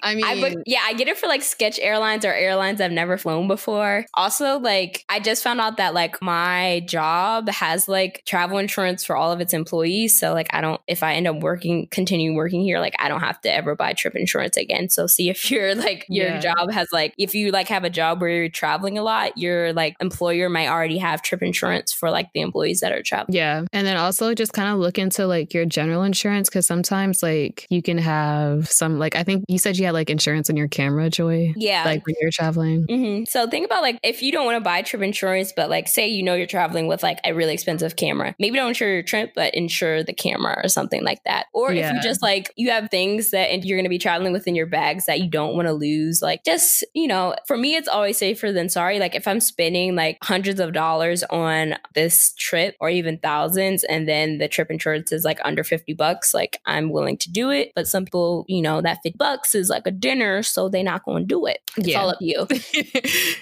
I 0.02 0.16
mean 0.16 0.26
I 0.26 0.40
book, 0.40 0.64
yeah, 0.66 0.82
I 0.84 0.94
get 0.94 1.10
it 1.10 1.18
for 1.18 1.28
like 1.28 1.42
sketch 1.42 1.80
airlines 1.80 2.24
or 2.24 2.34
airlines 2.34 2.80
I've 2.80 2.92
never 2.92 3.18
flown 3.18 3.48
before. 3.48 4.06
Also, 4.14 4.60
like 4.60 5.04
I 5.10 5.20
just 5.20 5.44
found 5.44 5.60
out 5.60 5.78
that 5.78 5.94
like 5.94 6.22
my 6.22 6.82
job 6.88 7.50
has 7.60 7.88
like 7.88 8.24
travel 8.26 8.58
insurance 8.58 9.04
for 9.04 9.16
all 9.16 9.32
of 9.32 9.42
its 9.42 9.54
employees. 9.54 10.20
So 10.20 10.34
like 10.34 10.48
I 10.54 10.62
don't 10.62 10.80
if 10.88 11.04
I 11.04 11.14
end 11.14 11.28
up 11.28 11.38
working 11.42 11.88
continue 11.90 12.34
working 12.34 12.62
here, 12.62 12.80
like 12.80 12.96
I 13.00 13.08
don't 13.10 13.22
have 13.22 13.42
to 13.42 13.54
ever 13.54 13.76
buy 13.76 13.94
trip 13.94 14.16
insurance 14.16 14.58
again. 14.58 14.90
So 14.90 15.08
see 15.08 15.30
if 15.30 15.50
you're 15.52 15.76
like 15.76 16.06
your 16.10 16.28
Yeah. 16.28 16.40
job 16.40 16.72
has 16.72 16.88
like 16.92 17.14
if 17.18 17.34
you 17.36 17.52
like 17.52 17.68
have 17.70 17.84
a 17.84 17.90
job 17.90 18.22
where 18.22 18.30
you're 18.30 18.50
traveling 18.50 18.98
a 18.98 19.04
lot, 19.04 19.38
your 19.38 19.74
like 19.74 19.96
employer 20.00 20.50
might 20.50 20.68
already 20.68 20.98
have 21.00 21.22
trip 21.22 21.42
insurance 21.42 21.92
for 21.94 22.10
like 22.12 22.32
the 22.34 22.42
employees 22.42 22.80
that 22.82 22.92
are 22.92 23.02
traveling. 23.04 23.36
Yeah. 23.36 23.66
And 23.74 23.86
then 23.88 23.98
also 23.98 24.34
just 24.34 24.54
kind 24.54 24.72
of 24.72 24.80
look 24.80 24.98
into 24.98 25.26
like 25.28 25.54
your 25.54 25.66
general 25.66 26.04
insurance 26.04 26.50
because 26.50 26.68
sometimes 26.68 27.24
like 27.24 27.66
you 27.70 27.82
can 27.82 27.98
have 27.98 28.70
some, 28.70 29.00
like, 29.00 29.16
I 29.16 29.24
think 29.24 29.46
you 29.48 29.58
said 29.58 29.78
you 29.78 29.86
had 29.86 29.94
like 29.94 30.10
insurance 30.10 30.50
on 30.50 30.58
your 30.58 30.68
camera, 30.68 31.10
Joy, 31.10 31.54
Yeah. 31.56 31.84
like 31.86 32.06
when 32.06 32.16
you're 32.20 32.32
traveling. 32.32 32.86
hmm 32.88 33.24
So 33.28 33.48
think 33.48 33.66
about 33.66 33.82
like 33.82 33.98
if 34.04 34.22
you 34.22 34.32
don't 34.32 34.46
want 34.46 34.56
to 34.58 34.62
buy 34.62 34.82
trip 34.82 35.02
insurance, 35.02 35.52
but 35.56 35.70
like 35.70 35.88
say 35.88 36.08
you 36.08 36.24
know 36.24 36.36
you're 36.36 36.48
traveling 36.48 36.88
with 36.88 37.04
like 37.04 37.20
a 37.26 37.34
really 37.38 37.54
expensive 37.54 37.96
camera. 37.96 38.36
Maybe 38.40 38.58
don't 38.58 38.70
insure 38.70 38.92
your 38.92 39.04
trip, 39.04 39.34
but 39.36 39.54
insure 39.56 40.04
the 40.04 40.14
camera 40.14 40.60
or 40.64 40.68
something 40.68 41.04
like 41.04 41.24
that. 41.26 41.48
Or 41.54 41.72
yeah. 41.72 41.90
if 41.90 41.96
you 41.96 42.02
just 42.02 42.22
like 42.22 42.52
you 42.56 42.72
have 42.72 42.90
things 42.90 43.32
that 43.32 43.52
and 43.52 43.64
you're 43.64 43.78
going 43.78 43.86
to 43.86 43.90
be 43.90 44.00
traveling 44.00 44.34
within 44.34 44.56
your 44.56 44.66
bags 44.66 45.06
that 45.06 45.22
you 45.22 45.30
don't 45.30 45.56
want 45.56 45.68
to 45.68 45.74
lose, 45.74 46.22
like 46.22 46.44
just 46.44 46.84
you 46.94 47.08
know, 47.08 47.36
for 47.46 47.58
me 47.58 47.76
it's 47.76 47.88
always 47.88 48.18
safer 48.18 48.52
than 48.52 48.70
sorry. 48.70 49.00
Like 49.00 49.16
if 49.16 49.28
I'm 49.28 49.40
spending 49.40 49.96
like 49.96 50.18
hundreds 50.22 50.60
of 50.60 50.74
dollars 50.74 51.24
on 51.24 51.76
this 51.94 52.34
trip 52.34 52.76
or 52.80 52.90
even 52.90 53.18
thousands, 53.20 53.84
and 53.84 54.08
then 54.08 54.38
the 54.38 54.48
trip 54.48 54.70
insurance 54.70 55.12
is 55.12 55.24
like 55.24 55.40
under 55.44 55.64
fifty 55.64 55.94
bucks, 55.94 56.34
like 56.34 56.60
I'm 56.66 56.90
willing 56.90 57.18
to 57.18 57.32
do 57.32 57.50
it. 57.50 57.72
But 57.76 57.88
some 57.88 58.06
people, 58.06 58.46
you 58.48 58.62
know, 58.62 58.82
that 58.82 59.00
fifty 59.04 59.18
bucks 59.18 59.56
is 59.56 59.70
like 59.70 59.86
a 59.86 59.92
dinner, 59.92 60.44
so 60.44 60.70
they're 60.70 60.84
not 60.84 61.06
going 61.06 61.24
to 61.24 61.28
do 61.28 61.46
it. 61.46 61.60
It's 61.78 61.88
yeah. 61.88 62.02
all 62.02 62.10
up 62.10 62.18
you. 62.20 62.48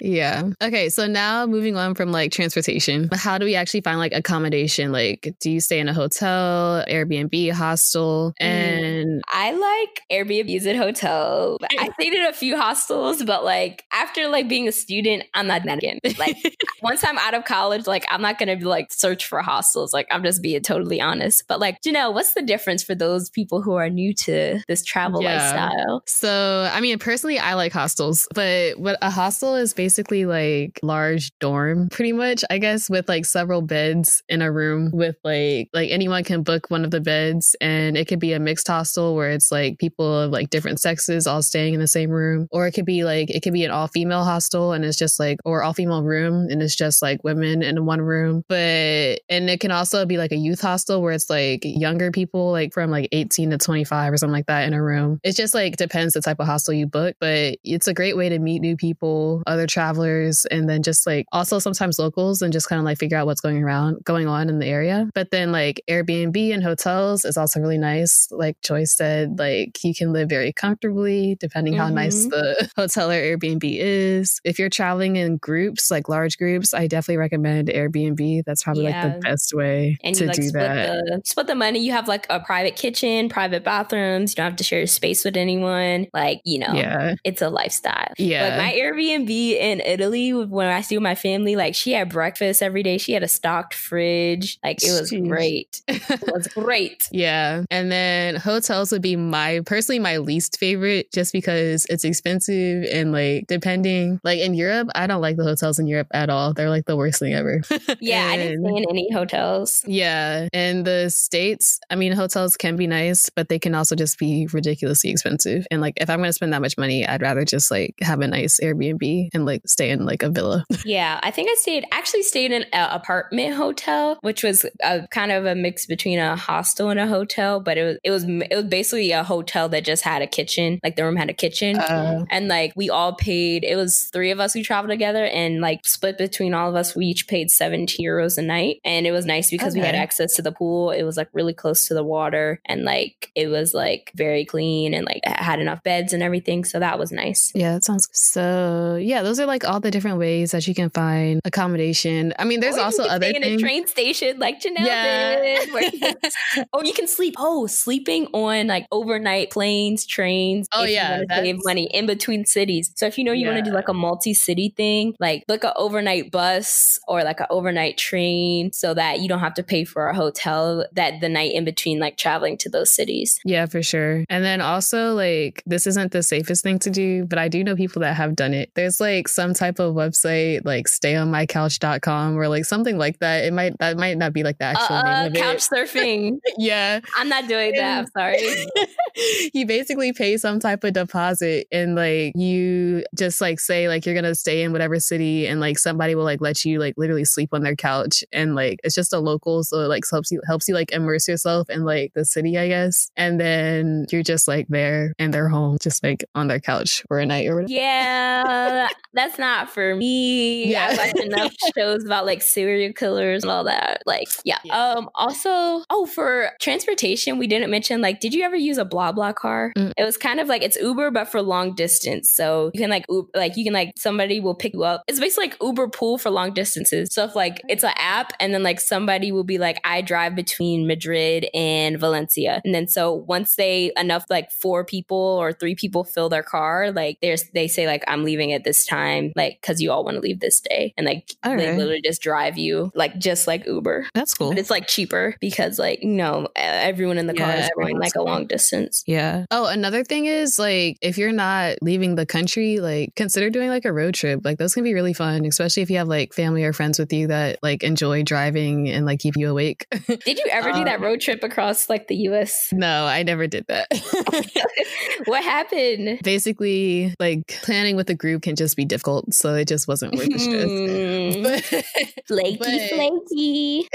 yeah. 0.00 0.50
Okay. 0.62 0.88
So 0.88 1.06
now 1.06 1.46
moving 1.46 1.76
on 1.76 1.94
from 1.94 2.12
like 2.12 2.32
transportation, 2.32 3.08
how 3.12 3.38
do 3.38 3.44
we 3.44 3.54
actually 3.54 3.80
find 3.86 3.98
like 4.00 4.12
accommodation? 4.12 4.90
Like, 4.90 5.32
do 5.40 5.48
you 5.48 5.60
stay 5.60 5.78
in 5.78 5.88
a 5.88 5.94
hotel, 5.94 6.84
Airbnb, 6.88 7.52
hostel? 7.52 8.34
Mm. 8.42 8.95
And 9.16 9.22
mm, 9.22 9.28
I 9.28 9.52
like 9.52 10.02
Airbnbs 10.10 10.66
and 10.66 10.78
hotels. 10.78 11.58
I 11.78 11.90
stayed 11.98 12.12
in 12.12 12.24
a 12.24 12.32
few 12.32 12.56
hostels, 12.56 13.22
but 13.22 13.44
like 13.44 13.84
after 13.92 14.28
like 14.28 14.48
being 14.48 14.68
a 14.68 14.72
student, 14.72 15.24
I'm 15.34 15.46
not 15.46 15.64
that 15.64 15.78
again. 15.78 15.98
Like 16.18 16.36
once 16.82 17.04
I'm 17.04 17.18
out 17.18 17.34
of 17.34 17.44
college, 17.44 17.86
like 17.86 18.04
I'm 18.10 18.22
not 18.22 18.38
gonna 18.38 18.56
be 18.56 18.64
like 18.64 18.92
search 18.92 19.26
for 19.26 19.40
hostels. 19.42 19.92
Like 19.92 20.06
I'm 20.10 20.22
just 20.22 20.42
being 20.42 20.62
totally 20.62 21.00
honest. 21.00 21.44
But 21.48 21.60
like, 21.60 21.80
Janelle, 21.82 22.14
what's 22.14 22.34
the 22.34 22.42
difference 22.42 22.82
for 22.82 22.94
those 22.94 23.30
people 23.30 23.62
who 23.62 23.74
are 23.74 23.88
new 23.88 24.14
to 24.14 24.60
this 24.68 24.84
travel 24.84 25.22
yeah. 25.22 25.36
lifestyle? 25.36 26.02
So 26.06 26.70
I 26.72 26.80
mean, 26.80 26.98
personally, 26.98 27.38
I 27.38 27.54
like 27.54 27.72
hostels, 27.72 28.28
but 28.34 28.78
what 28.78 28.98
a 29.02 29.10
hostel 29.10 29.54
is 29.54 29.74
basically 29.74 30.26
like 30.26 30.78
large 30.82 31.30
dorm, 31.38 31.88
pretty 31.88 32.12
much, 32.12 32.44
I 32.50 32.58
guess, 32.58 32.90
with 32.90 33.08
like 33.08 33.24
several 33.24 33.62
beds 33.62 34.22
in 34.28 34.42
a 34.42 34.50
room 34.50 34.90
with 34.92 35.16
like 35.24 35.68
like 35.72 35.90
anyone 35.90 36.24
can 36.24 36.42
book 36.42 36.70
one 36.70 36.84
of 36.84 36.90
the 36.90 37.00
beds 37.00 37.56
and 37.60 37.96
it 37.96 38.06
could 38.06 38.20
be 38.20 38.32
a 38.32 38.40
mixed 38.40 38.68
hostel 38.68 39.05
where 39.14 39.30
it's 39.30 39.52
like 39.52 39.78
people 39.78 40.20
of 40.20 40.30
like 40.30 40.50
different 40.50 40.80
sexes 40.80 41.26
all 41.26 41.42
staying 41.42 41.74
in 41.74 41.80
the 41.80 41.86
same 41.86 42.10
room. 42.10 42.48
Or 42.50 42.66
it 42.66 42.72
could 42.72 42.84
be 42.84 43.04
like 43.04 43.30
it 43.30 43.42
could 43.42 43.52
be 43.52 43.64
an 43.64 43.70
all 43.70 43.88
female 43.88 44.24
hostel 44.24 44.72
and 44.72 44.84
it's 44.84 44.98
just 44.98 45.20
like 45.20 45.38
or 45.44 45.62
all 45.62 45.72
female 45.72 46.02
room 46.02 46.48
and 46.50 46.62
it's 46.62 46.76
just 46.76 47.02
like 47.02 47.22
women 47.24 47.62
in 47.62 47.84
one 47.84 48.00
room. 48.00 48.42
But 48.48 49.20
and 49.28 49.50
it 49.50 49.60
can 49.60 49.70
also 49.70 50.06
be 50.06 50.18
like 50.18 50.32
a 50.32 50.36
youth 50.36 50.60
hostel 50.60 51.02
where 51.02 51.12
it's 51.12 51.30
like 51.30 51.60
younger 51.62 52.10
people 52.10 52.50
like 52.50 52.72
from 52.72 52.90
like 52.90 53.08
18 53.12 53.50
to 53.50 53.58
25 53.58 54.12
or 54.12 54.16
something 54.16 54.32
like 54.32 54.46
that 54.46 54.66
in 54.66 54.74
a 54.74 54.82
room. 54.82 55.20
It 55.22 55.36
just 55.36 55.54
like 55.54 55.76
depends 55.76 56.14
the 56.14 56.20
type 56.20 56.40
of 56.40 56.46
hostel 56.46 56.74
you 56.74 56.86
book, 56.86 57.16
but 57.20 57.58
it's 57.64 57.88
a 57.88 57.94
great 57.94 58.16
way 58.16 58.28
to 58.28 58.38
meet 58.38 58.60
new 58.60 58.76
people, 58.76 59.42
other 59.46 59.66
travelers, 59.66 60.46
and 60.46 60.68
then 60.68 60.82
just 60.82 61.06
like 61.06 61.26
also 61.32 61.58
sometimes 61.58 61.98
locals 61.98 62.42
and 62.42 62.52
just 62.52 62.68
kind 62.68 62.78
of 62.78 62.84
like 62.84 62.98
figure 62.98 63.16
out 63.16 63.26
what's 63.26 63.40
going 63.40 63.62
around 63.62 64.04
going 64.04 64.26
on 64.26 64.48
in 64.48 64.58
the 64.58 64.66
area. 64.66 65.08
But 65.14 65.30
then 65.30 65.52
like 65.52 65.82
Airbnb 65.88 66.52
and 66.52 66.62
hotels 66.62 67.24
is 67.24 67.36
also 67.36 67.60
really 67.60 67.78
nice. 67.78 68.28
Like 68.30 68.60
Joyce 68.62 68.95
said, 68.96 69.38
like 69.38 69.82
you 69.84 69.94
can 69.94 70.12
live 70.12 70.28
very 70.28 70.52
comfortably 70.52 71.36
depending 71.38 71.74
mm-hmm. 71.74 71.82
how 71.82 71.88
nice 71.88 72.26
mm-hmm. 72.26 72.30
the 72.30 72.70
hotel 72.76 73.10
or 73.10 73.14
Airbnb 73.14 73.64
is. 73.64 74.40
If 74.44 74.58
you're 74.58 74.70
traveling 74.70 75.16
in 75.16 75.36
groups, 75.36 75.90
like 75.90 76.08
large 76.08 76.38
groups, 76.38 76.74
I 76.74 76.86
definitely 76.86 77.18
recommend 77.18 77.68
Airbnb. 77.68 78.44
That's 78.44 78.62
probably 78.62 78.84
yeah. 78.84 79.04
like 79.04 79.14
the 79.14 79.20
best 79.20 79.52
way 79.54 79.98
and 80.02 80.14
to 80.16 80.24
you, 80.24 80.28
like, 80.28 80.36
do 80.36 80.42
split 80.42 80.62
that. 80.62 81.04
The, 81.06 81.22
split 81.24 81.46
the 81.46 81.54
money. 81.54 81.80
You 81.80 81.92
have 81.92 82.08
like 82.08 82.26
a 82.30 82.40
private 82.40 82.76
kitchen, 82.76 83.28
private 83.28 83.64
bathrooms. 83.64 84.32
You 84.32 84.36
don't 84.36 84.46
have 84.46 84.56
to 84.56 84.64
share 84.64 84.86
space 84.86 85.24
with 85.24 85.36
anyone. 85.36 86.06
Like, 86.12 86.40
you 86.44 86.58
know, 86.58 86.72
yeah. 86.72 87.14
it's 87.24 87.42
a 87.42 87.48
lifestyle. 87.48 88.12
Yeah. 88.18 88.50
But 88.50 88.58
my 88.58 88.72
Airbnb 88.72 89.30
in 89.30 89.80
Italy, 89.80 90.32
when 90.32 90.68
I 90.68 90.80
see 90.80 90.96
with 90.96 91.02
my 91.02 91.14
family, 91.14 91.56
like 91.56 91.74
she 91.74 91.92
had 91.92 92.08
breakfast 92.08 92.62
every 92.62 92.82
day. 92.82 92.98
She 92.98 93.12
had 93.12 93.22
a 93.22 93.28
stocked 93.28 93.74
fridge. 93.74 94.58
Like 94.64 94.82
it 94.82 94.98
was 94.98 95.10
Jeez. 95.10 95.28
great. 95.28 95.82
it 95.88 96.32
was 96.32 96.46
great. 96.48 97.08
Yeah. 97.16 97.64
And 97.70 97.90
then 97.90 98.36
hotels 98.36 98.85
would 98.92 99.02
be 99.02 99.16
my 99.16 99.60
personally 99.66 99.98
my 99.98 100.18
least 100.18 100.58
favorite 100.58 101.12
just 101.12 101.32
because 101.32 101.86
it's 101.86 102.04
expensive 102.04 102.84
and 102.92 103.12
like 103.12 103.46
depending 103.46 104.20
like 104.24 104.40
in 104.40 104.54
Europe, 104.54 104.88
I 104.94 105.06
don't 105.06 105.20
like 105.20 105.36
the 105.36 105.44
hotels 105.44 105.78
in 105.78 105.86
Europe 105.86 106.08
at 106.12 106.30
all. 106.30 106.54
They're 106.54 106.70
like 106.70 106.86
the 106.86 106.96
worst 106.96 107.18
thing 107.18 107.34
ever. 107.34 107.62
yeah, 108.00 108.32
and, 108.32 108.32
I 108.32 108.36
didn't 108.36 108.64
stay 108.64 108.76
in 108.76 108.84
any 108.88 109.12
hotels. 109.12 109.84
Yeah. 109.86 110.48
And 110.52 110.84
the 110.84 111.10
States, 111.10 111.80
I 111.90 111.96
mean 111.96 112.12
hotels 112.12 112.56
can 112.56 112.76
be 112.76 112.86
nice, 112.86 113.30
but 113.30 113.48
they 113.48 113.58
can 113.58 113.74
also 113.74 113.94
just 113.94 114.18
be 114.18 114.46
ridiculously 114.52 115.10
expensive. 115.10 115.66
And 115.70 115.80
like 115.80 115.94
if 115.96 116.10
I'm 116.10 116.18
gonna 116.18 116.32
spend 116.32 116.52
that 116.52 116.62
much 116.62 116.78
money, 116.78 117.06
I'd 117.06 117.22
rather 117.22 117.44
just 117.44 117.70
like 117.70 117.94
have 118.00 118.20
a 118.20 118.26
nice 118.26 118.60
Airbnb 118.60 119.30
and 119.34 119.46
like 119.46 119.62
stay 119.66 119.90
in 119.90 120.04
like 120.04 120.22
a 120.22 120.30
villa. 120.30 120.64
yeah. 120.84 121.20
I 121.22 121.30
think 121.30 121.50
I 121.50 121.54
stayed 121.54 121.84
actually 121.92 122.22
stayed 122.22 122.52
in 122.52 122.64
an 122.72 122.90
apartment 122.90 123.54
hotel, 123.54 124.18
which 124.22 124.42
was 124.42 124.64
a 124.82 125.06
kind 125.08 125.32
of 125.32 125.44
a 125.44 125.54
mix 125.54 125.86
between 125.86 126.18
a 126.18 126.36
hostel 126.36 126.90
and 126.90 127.00
a 127.00 127.06
hotel, 127.06 127.60
but 127.60 127.78
it 127.78 127.84
was 127.84 127.98
it 128.04 128.10
was 128.10 128.24
it 128.24 128.54
was 128.54 128.64
basically 128.76 129.10
a 129.12 129.24
hotel 129.24 129.70
that 129.70 129.84
just 129.84 130.02
had 130.02 130.20
a 130.20 130.26
kitchen. 130.26 130.78
Like 130.84 130.96
the 130.96 131.04
room 131.04 131.16
had 131.16 131.30
a 131.30 131.32
kitchen. 131.32 131.78
Uh, 131.78 132.26
and 132.28 132.46
like 132.46 132.74
we 132.76 132.90
all 132.90 133.14
paid 133.14 133.64
it 133.64 133.76
was 133.76 134.10
three 134.12 134.30
of 134.30 134.38
us 134.38 134.52
who 134.52 134.62
traveled 134.62 134.90
together 134.90 135.24
and 135.24 135.62
like 135.62 135.86
split 135.86 136.18
between 136.18 136.52
all 136.52 136.68
of 136.68 136.74
us, 136.74 136.94
we 136.94 137.06
each 137.06 137.26
paid 137.26 137.50
70 137.50 138.02
euros 138.04 138.36
a 138.36 138.42
night. 138.42 138.80
And 138.84 139.06
it 139.06 139.12
was 139.12 139.24
nice 139.24 139.50
because 139.50 139.72
okay. 139.72 139.80
we 139.80 139.86
had 139.86 139.94
access 139.94 140.34
to 140.36 140.42
the 140.42 140.52
pool. 140.52 140.90
It 140.90 141.04
was 141.04 141.16
like 141.16 141.28
really 141.32 141.54
close 141.54 141.88
to 141.88 141.94
the 141.94 142.04
water 142.04 142.60
and 142.66 142.84
like 142.84 143.30
it 143.34 143.48
was 143.48 143.72
like 143.72 144.12
very 144.14 144.44
clean 144.44 144.92
and 144.92 145.06
like 145.06 145.24
had 145.24 145.58
enough 145.58 145.82
beds 145.82 146.12
and 146.12 146.22
everything. 146.22 146.64
So 146.64 146.78
that 146.78 146.98
was 146.98 147.10
nice. 147.10 147.52
Yeah, 147.54 147.74
that 147.74 147.84
sounds 147.84 148.08
so. 148.12 148.98
Yeah, 149.00 149.22
those 149.22 149.40
are 149.40 149.46
like 149.46 149.64
all 149.64 149.80
the 149.80 149.90
different 149.90 150.18
ways 150.18 150.50
that 150.50 150.68
you 150.68 150.74
can 150.74 150.90
find 150.90 151.40
accommodation. 151.46 152.34
I 152.38 152.44
mean, 152.44 152.60
there's 152.60 152.76
also 152.76 153.04
other 153.04 153.26
in 153.26 153.42
a 153.42 153.56
train 153.56 153.86
station 153.86 154.38
like 154.38 154.60
Janelle 154.60 154.86
yeah. 154.86 155.40
did. 155.40 156.32
oh, 156.72 156.82
you 156.82 156.92
can 156.92 157.08
sleep. 157.08 157.36
Oh, 157.38 157.66
sleeping 157.66 158.26
on 158.34 158.65
like 158.66 158.86
overnight 158.90 159.50
planes, 159.50 160.06
trains. 160.06 160.68
Oh 160.72 160.84
yeah, 160.84 161.22
save 161.28 161.58
money 161.64 161.88
in 161.92 162.06
between 162.06 162.44
cities. 162.44 162.92
So 162.94 163.06
if 163.06 163.18
you 163.18 163.24
know 163.24 163.32
you 163.32 163.46
yeah. 163.46 163.52
want 163.52 163.64
to 163.64 163.70
do 163.70 163.74
like 163.74 163.88
a 163.88 163.94
multi-city 163.94 164.74
thing, 164.76 165.14
like 165.20 165.46
book 165.46 165.64
an 165.64 165.72
overnight 165.76 166.30
bus 166.30 166.98
or 167.08 167.22
like 167.22 167.40
an 167.40 167.46
overnight 167.50 167.98
train, 167.98 168.72
so 168.72 168.94
that 168.94 169.20
you 169.20 169.28
don't 169.28 169.40
have 169.40 169.54
to 169.54 169.62
pay 169.62 169.84
for 169.84 170.08
a 170.08 170.14
hotel 170.14 170.86
that 170.92 171.20
the 171.20 171.28
night 171.28 171.52
in 171.54 171.64
between 171.64 171.98
like 171.98 172.16
traveling 172.16 172.56
to 172.58 172.68
those 172.68 172.92
cities. 172.92 173.38
Yeah, 173.44 173.66
for 173.66 173.82
sure. 173.82 174.24
And 174.28 174.44
then 174.44 174.60
also 174.60 175.14
like 175.14 175.62
this 175.66 175.86
isn't 175.86 176.12
the 176.12 176.22
safest 176.22 176.62
thing 176.62 176.78
to 176.80 176.90
do, 176.90 177.24
but 177.24 177.38
I 177.38 177.48
do 177.48 177.62
know 177.64 177.76
people 177.76 178.00
that 178.00 178.14
have 178.14 178.36
done 178.36 178.54
it. 178.54 178.70
There's 178.74 179.00
like 179.00 179.28
some 179.28 179.54
type 179.54 179.78
of 179.78 179.94
website 179.94 180.64
like 180.64 180.86
stayonmycouch.com 180.86 182.36
or 182.36 182.48
like 182.48 182.64
something 182.64 182.98
like 182.98 183.18
that. 183.20 183.44
It 183.44 183.52
might 183.52 183.78
that 183.78 183.96
might 183.96 184.18
not 184.18 184.32
be 184.32 184.42
like 184.42 184.58
the 184.58 184.64
actual 184.64 184.96
uh, 184.96 185.22
name 185.22 185.32
of 185.32 185.38
couch 185.38 185.56
it. 185.56 185.70
surfing. 185.72 186.38
yeah. 186.58 187.00
I'm 187.16 187.28
not 187.28 187.48
doing 187.48 187.72
that. 187.76 187.98
I'm 187.98 188.06
sorry. 188.06 188.45
you 189.54 189.66
basically 189.66 190.12
pay 190.12 190.36
some 190.36 190.60
type 190.60 190.84
of 190.84 190.92
deposit 190.92 191.66
and 191.72 191.94
like 191.94 192.32
you 192.36 193.04
just 193.14 193.40
like 193.40 193.60
say 193.60 193.88
like 193.88 194.06
you're 194.06 194.14
gonna 194.14 194.34
stay 194.34 194.62
in 194.62 194.72
whatever 194.72 195.00
city 195.00 195.46
and 195.46 195.60
like 195.60 195.78
somebody 195.78 196.14
will 196.14 196.24
like 196.24 196.40
let 196.40 196.64
you 196.64 196.78
like 196.78 196.94
literally 196.96 197.24
sleep 197.24 197.50
on 197.52 197.62
their 197.62 197.76
couch 197.76 198.24
and 198.32 198.54
like 198.54 198.78
it's 198.84 198.94
just 198.94 199.12
a 199.12 199.18
local 199.18 199.64
so 199.64 199.80
it 199.80 199.88
like 199.88 200.04
helps 200.10 200.30
you 200.30 200.40
helps 200.46 200.68
you 200.68 200.74
like 200.74 200.92
immerse 200.92 201.28
yourself 201.28 201.68
in 201.70 201.84
like 201.84 202.12
the 202.14 202.24
city 202.24 202.58
I 202.58 202.68
guess 202.68 203.10
and 203.16 203.40
then 203.40 204.06
you're 204.10 204.22
just 204.22 204.48
like 204.48 204.66
there 204.68 205.14
in 205.18 205.30
their 205.30 205.48
home 205.48 205.78
just 205.80 206.02
like 206.02 206.24
on 206.34 206.48
their 206.48 206.60
couch 206.60 207.04
for 207.08 207.18
a 207.18 207.26
night 207.26 207.46
or 207.46 207.56
whatever. 207.56 207.72
Yeah, 207.72 208.88
that's 209.12 209.38
not 209.38 209.70
for 209.70 209.94
me. 209.94 210.70
Yeah, 210.70 210.88
I 210.90 210.96
watch 210.96 211.24
enough 211.24 211.54
shows 211.76 212.04
about 212.04 212.26
like 212.26 212.42
serial 212.42 212.92
killers 212.92 213.42
and 213.42 213.50
all 213.50 213.64
that. 213.64 214.02
Like, 214.06 214.28
yeah. 214.44 214.58
yeah. 214.64 214.76
Um. 214.76 215.08
Also, 215.14 215.82
oh, 215.90 216.06
for 216.06 216.50
transportation, 216.60 217.38
we 217.38 217.46
didn't 217.46 217.70
mention 217.70 218.00
like, 218.00 218.20
did 218.20 218.34
you 218.34 218.35
ever 218.44 218.56
use 218.56 218.78
a 218.78 218.84
BlaBlaCar? 218.84 219.72
Mm. 219.76 219.92
It 219.96 220.04
was 220.04 220.16
kind 220.16 220.40
of 220.40 220.48
like 220.48 220.62
it's 220.62 220.76
Uber 220.76 221.10
but 221.10 221.26
for 221.26 221.42
long 221.42 221.74
distance. 221.74 222.30
So 222.30 222.70
you 222.74 222.80
can 222.80 222.90
like 222.90 223.04
Uber, 223.08 223.28
like 223.34 223.56
you 223.56 223.64
can 223.64 223.72
like 223.72 223.92
somebody 223.96 224.40
will 224.40 224.54
pick 224.54 224.74
you 224.74 224.84
up. 224.84 225.02
It's 225.08 225.20
basically 225.20 225.48
like 225.48 225.56
Uber 225.62 225.88
Pool 225.88 226.18
for 226.18 226.30
long 226.30 226.52
distances. 226.52 227.08
So 227.12 227.24
if 227.24 227.34
like 227.34 227.60
it's 227.68 227.84
an 227.84 227.94
app 227.96 228.32
and 228.40 228.52
then 228.52 228.62
like 228.62 228.80
somebody 228.80 229.32
will 229.32 229.44
be 229.44 229.58
like, 229.58 229.80
I 229.84 230.02
drive 230.02 230.34
between 230.34 230.86
Madrid 230.86 231.46
and 231.54 231.98
Valencia, 231.98 232.60
and 232.64 232.74
then 232.74 232.88
so 232.88 233.12
once 233.12 233.56
they 233.56 233.92
enough 233.96 234.24
like 234.30 234.50
four 234.50 234.84
people 234.84 235.16
or 235.16 235.52
three 235.52 235.74
people 235.74 236.04
fill 236.04 236.28
their 236.28 236.42
car, 236.42 236.90
like 236.92 237.18
there's 237.22 237.44
they 237.54 237.68
say 237.68 237.86
like 237.86 238.04
I'm 238.08 238.24
leaving 238.24 238.52
at 238.52 238.64
this 238.64 238.86
time, 238.86 239.32
like 239.36 239.58
because 239.60 239.80
you 239.80 239.90
all 239.90 240.04
want 240.04 240.16
to 240.16 240.20
leave 240.20 240.40
this 240.40 240.60
day, 240.60 240.94
and 240.96 241.06
like 241.06 241.30
all 241.44 241.56
they 241.56 241.68
right. 241.68 241.78
literally 241.78 242.02
just 242.02 242.22
drive 242.22 242.58
you 242.58 242.90
like 242.94 243.18
just 243.18 243.46
like 243.46 243.66
Uber. 243.66 244.06
That's 244.14 244.34
cool. 244.34 244.50
But 244.50 244.58
it's 244.58 244.70
like 244.70 244.86
cheaper 244.86 245.36
because 245.40 245.78
like 245.78 246.02
you 246.02 246.10
know 246.10 246.48
everyone 246.56 247.18
in 247.18 247.26
the 247.26 247.34
yeah, 247.34 247.44
car 247.44 247.56
is 247.56 247.70
going 247.76 247.98
like 247.98 248.14
a 248.16 248.22
long 248.26 248.46
distance. 248.46 249.02
Yeah. 249.06 249.46
Oh, 249.50 249.66
another 249.66 250.04
thing 250.04 250.26
is 250.26 250.58
like 250.58 250.98
if 251.00 251.18
you're 251.18 251.32
not 251.32 251.76
leaving 251.80 252.14
the 252.14 252.26
country, 252.26 252.80
like 252.80 253.14
consider 253.14 253.50
doing 253.50 253.68
like 253.70 253.84
a 253.84 253.92
road 253.92 254.14
trip. 254.14 254.40
Like 254.44 254.58
those 254.58 254.74
can 254.74 254.84
be 254.84 254.94
really 254.94 255.14
fun, 255.14 255.44
especially 255.46 255.82
if 255.82 255.90
you 255.90 255.98
have 255.98 256.08
like 256.08 256.34
family 256.34 256.64
or 256.64 256.72
friends 256.72 256.98
with 256.98 257.12
you 257.12 257.28
that 257.28 257.58
like 257.62 257.82
enjoy 257.82 258.22
driving 258.22 258.88
and 258.88 259.06
like 259.06 259.20
keep 259.20 259.36
you 259.36 259.50
awake. 259.50 259.86
did 260.06 260.38
you 260.38 260.46
ever 260.50 260.70
um, 260.70 260.78
do 260.78 260.84
that 260.84 260.96
um, 260.96 261.02
road 261.02 261.20
trip 261.20 261.42
across 261.42 261.88
like 261.88 262.08
the 262.08 262.16
US? 262.28 262.70
No, 262.72 263.06
I 263.06 263.22
never 263.22 263.46
did 263.46 263.66
that. 263.68 263.86
what 265.26 265.42
happened? 265.42 266.20
Basically, 266.22 267.14
like 267.20 267.46
planning 267.62 267.96
with 267.96 268.10
a 268.10 268.14
group 268.14 268.42
can 268.42 268.56
just 268.56 268.76
be 268.76 268.84
difficult. 268.84 269.32
So 269.32 269.54
it 269.54 269.68
just 269.68 269.88
wasn't 269.88 270.14
worth 270.14 270.28
the 270.28 270.38
stress. 270.38 271.36
but, 271.42 272.24
flaky, 272.26 272.58
but- 272.58 272.90
flaky. 272.90 273.88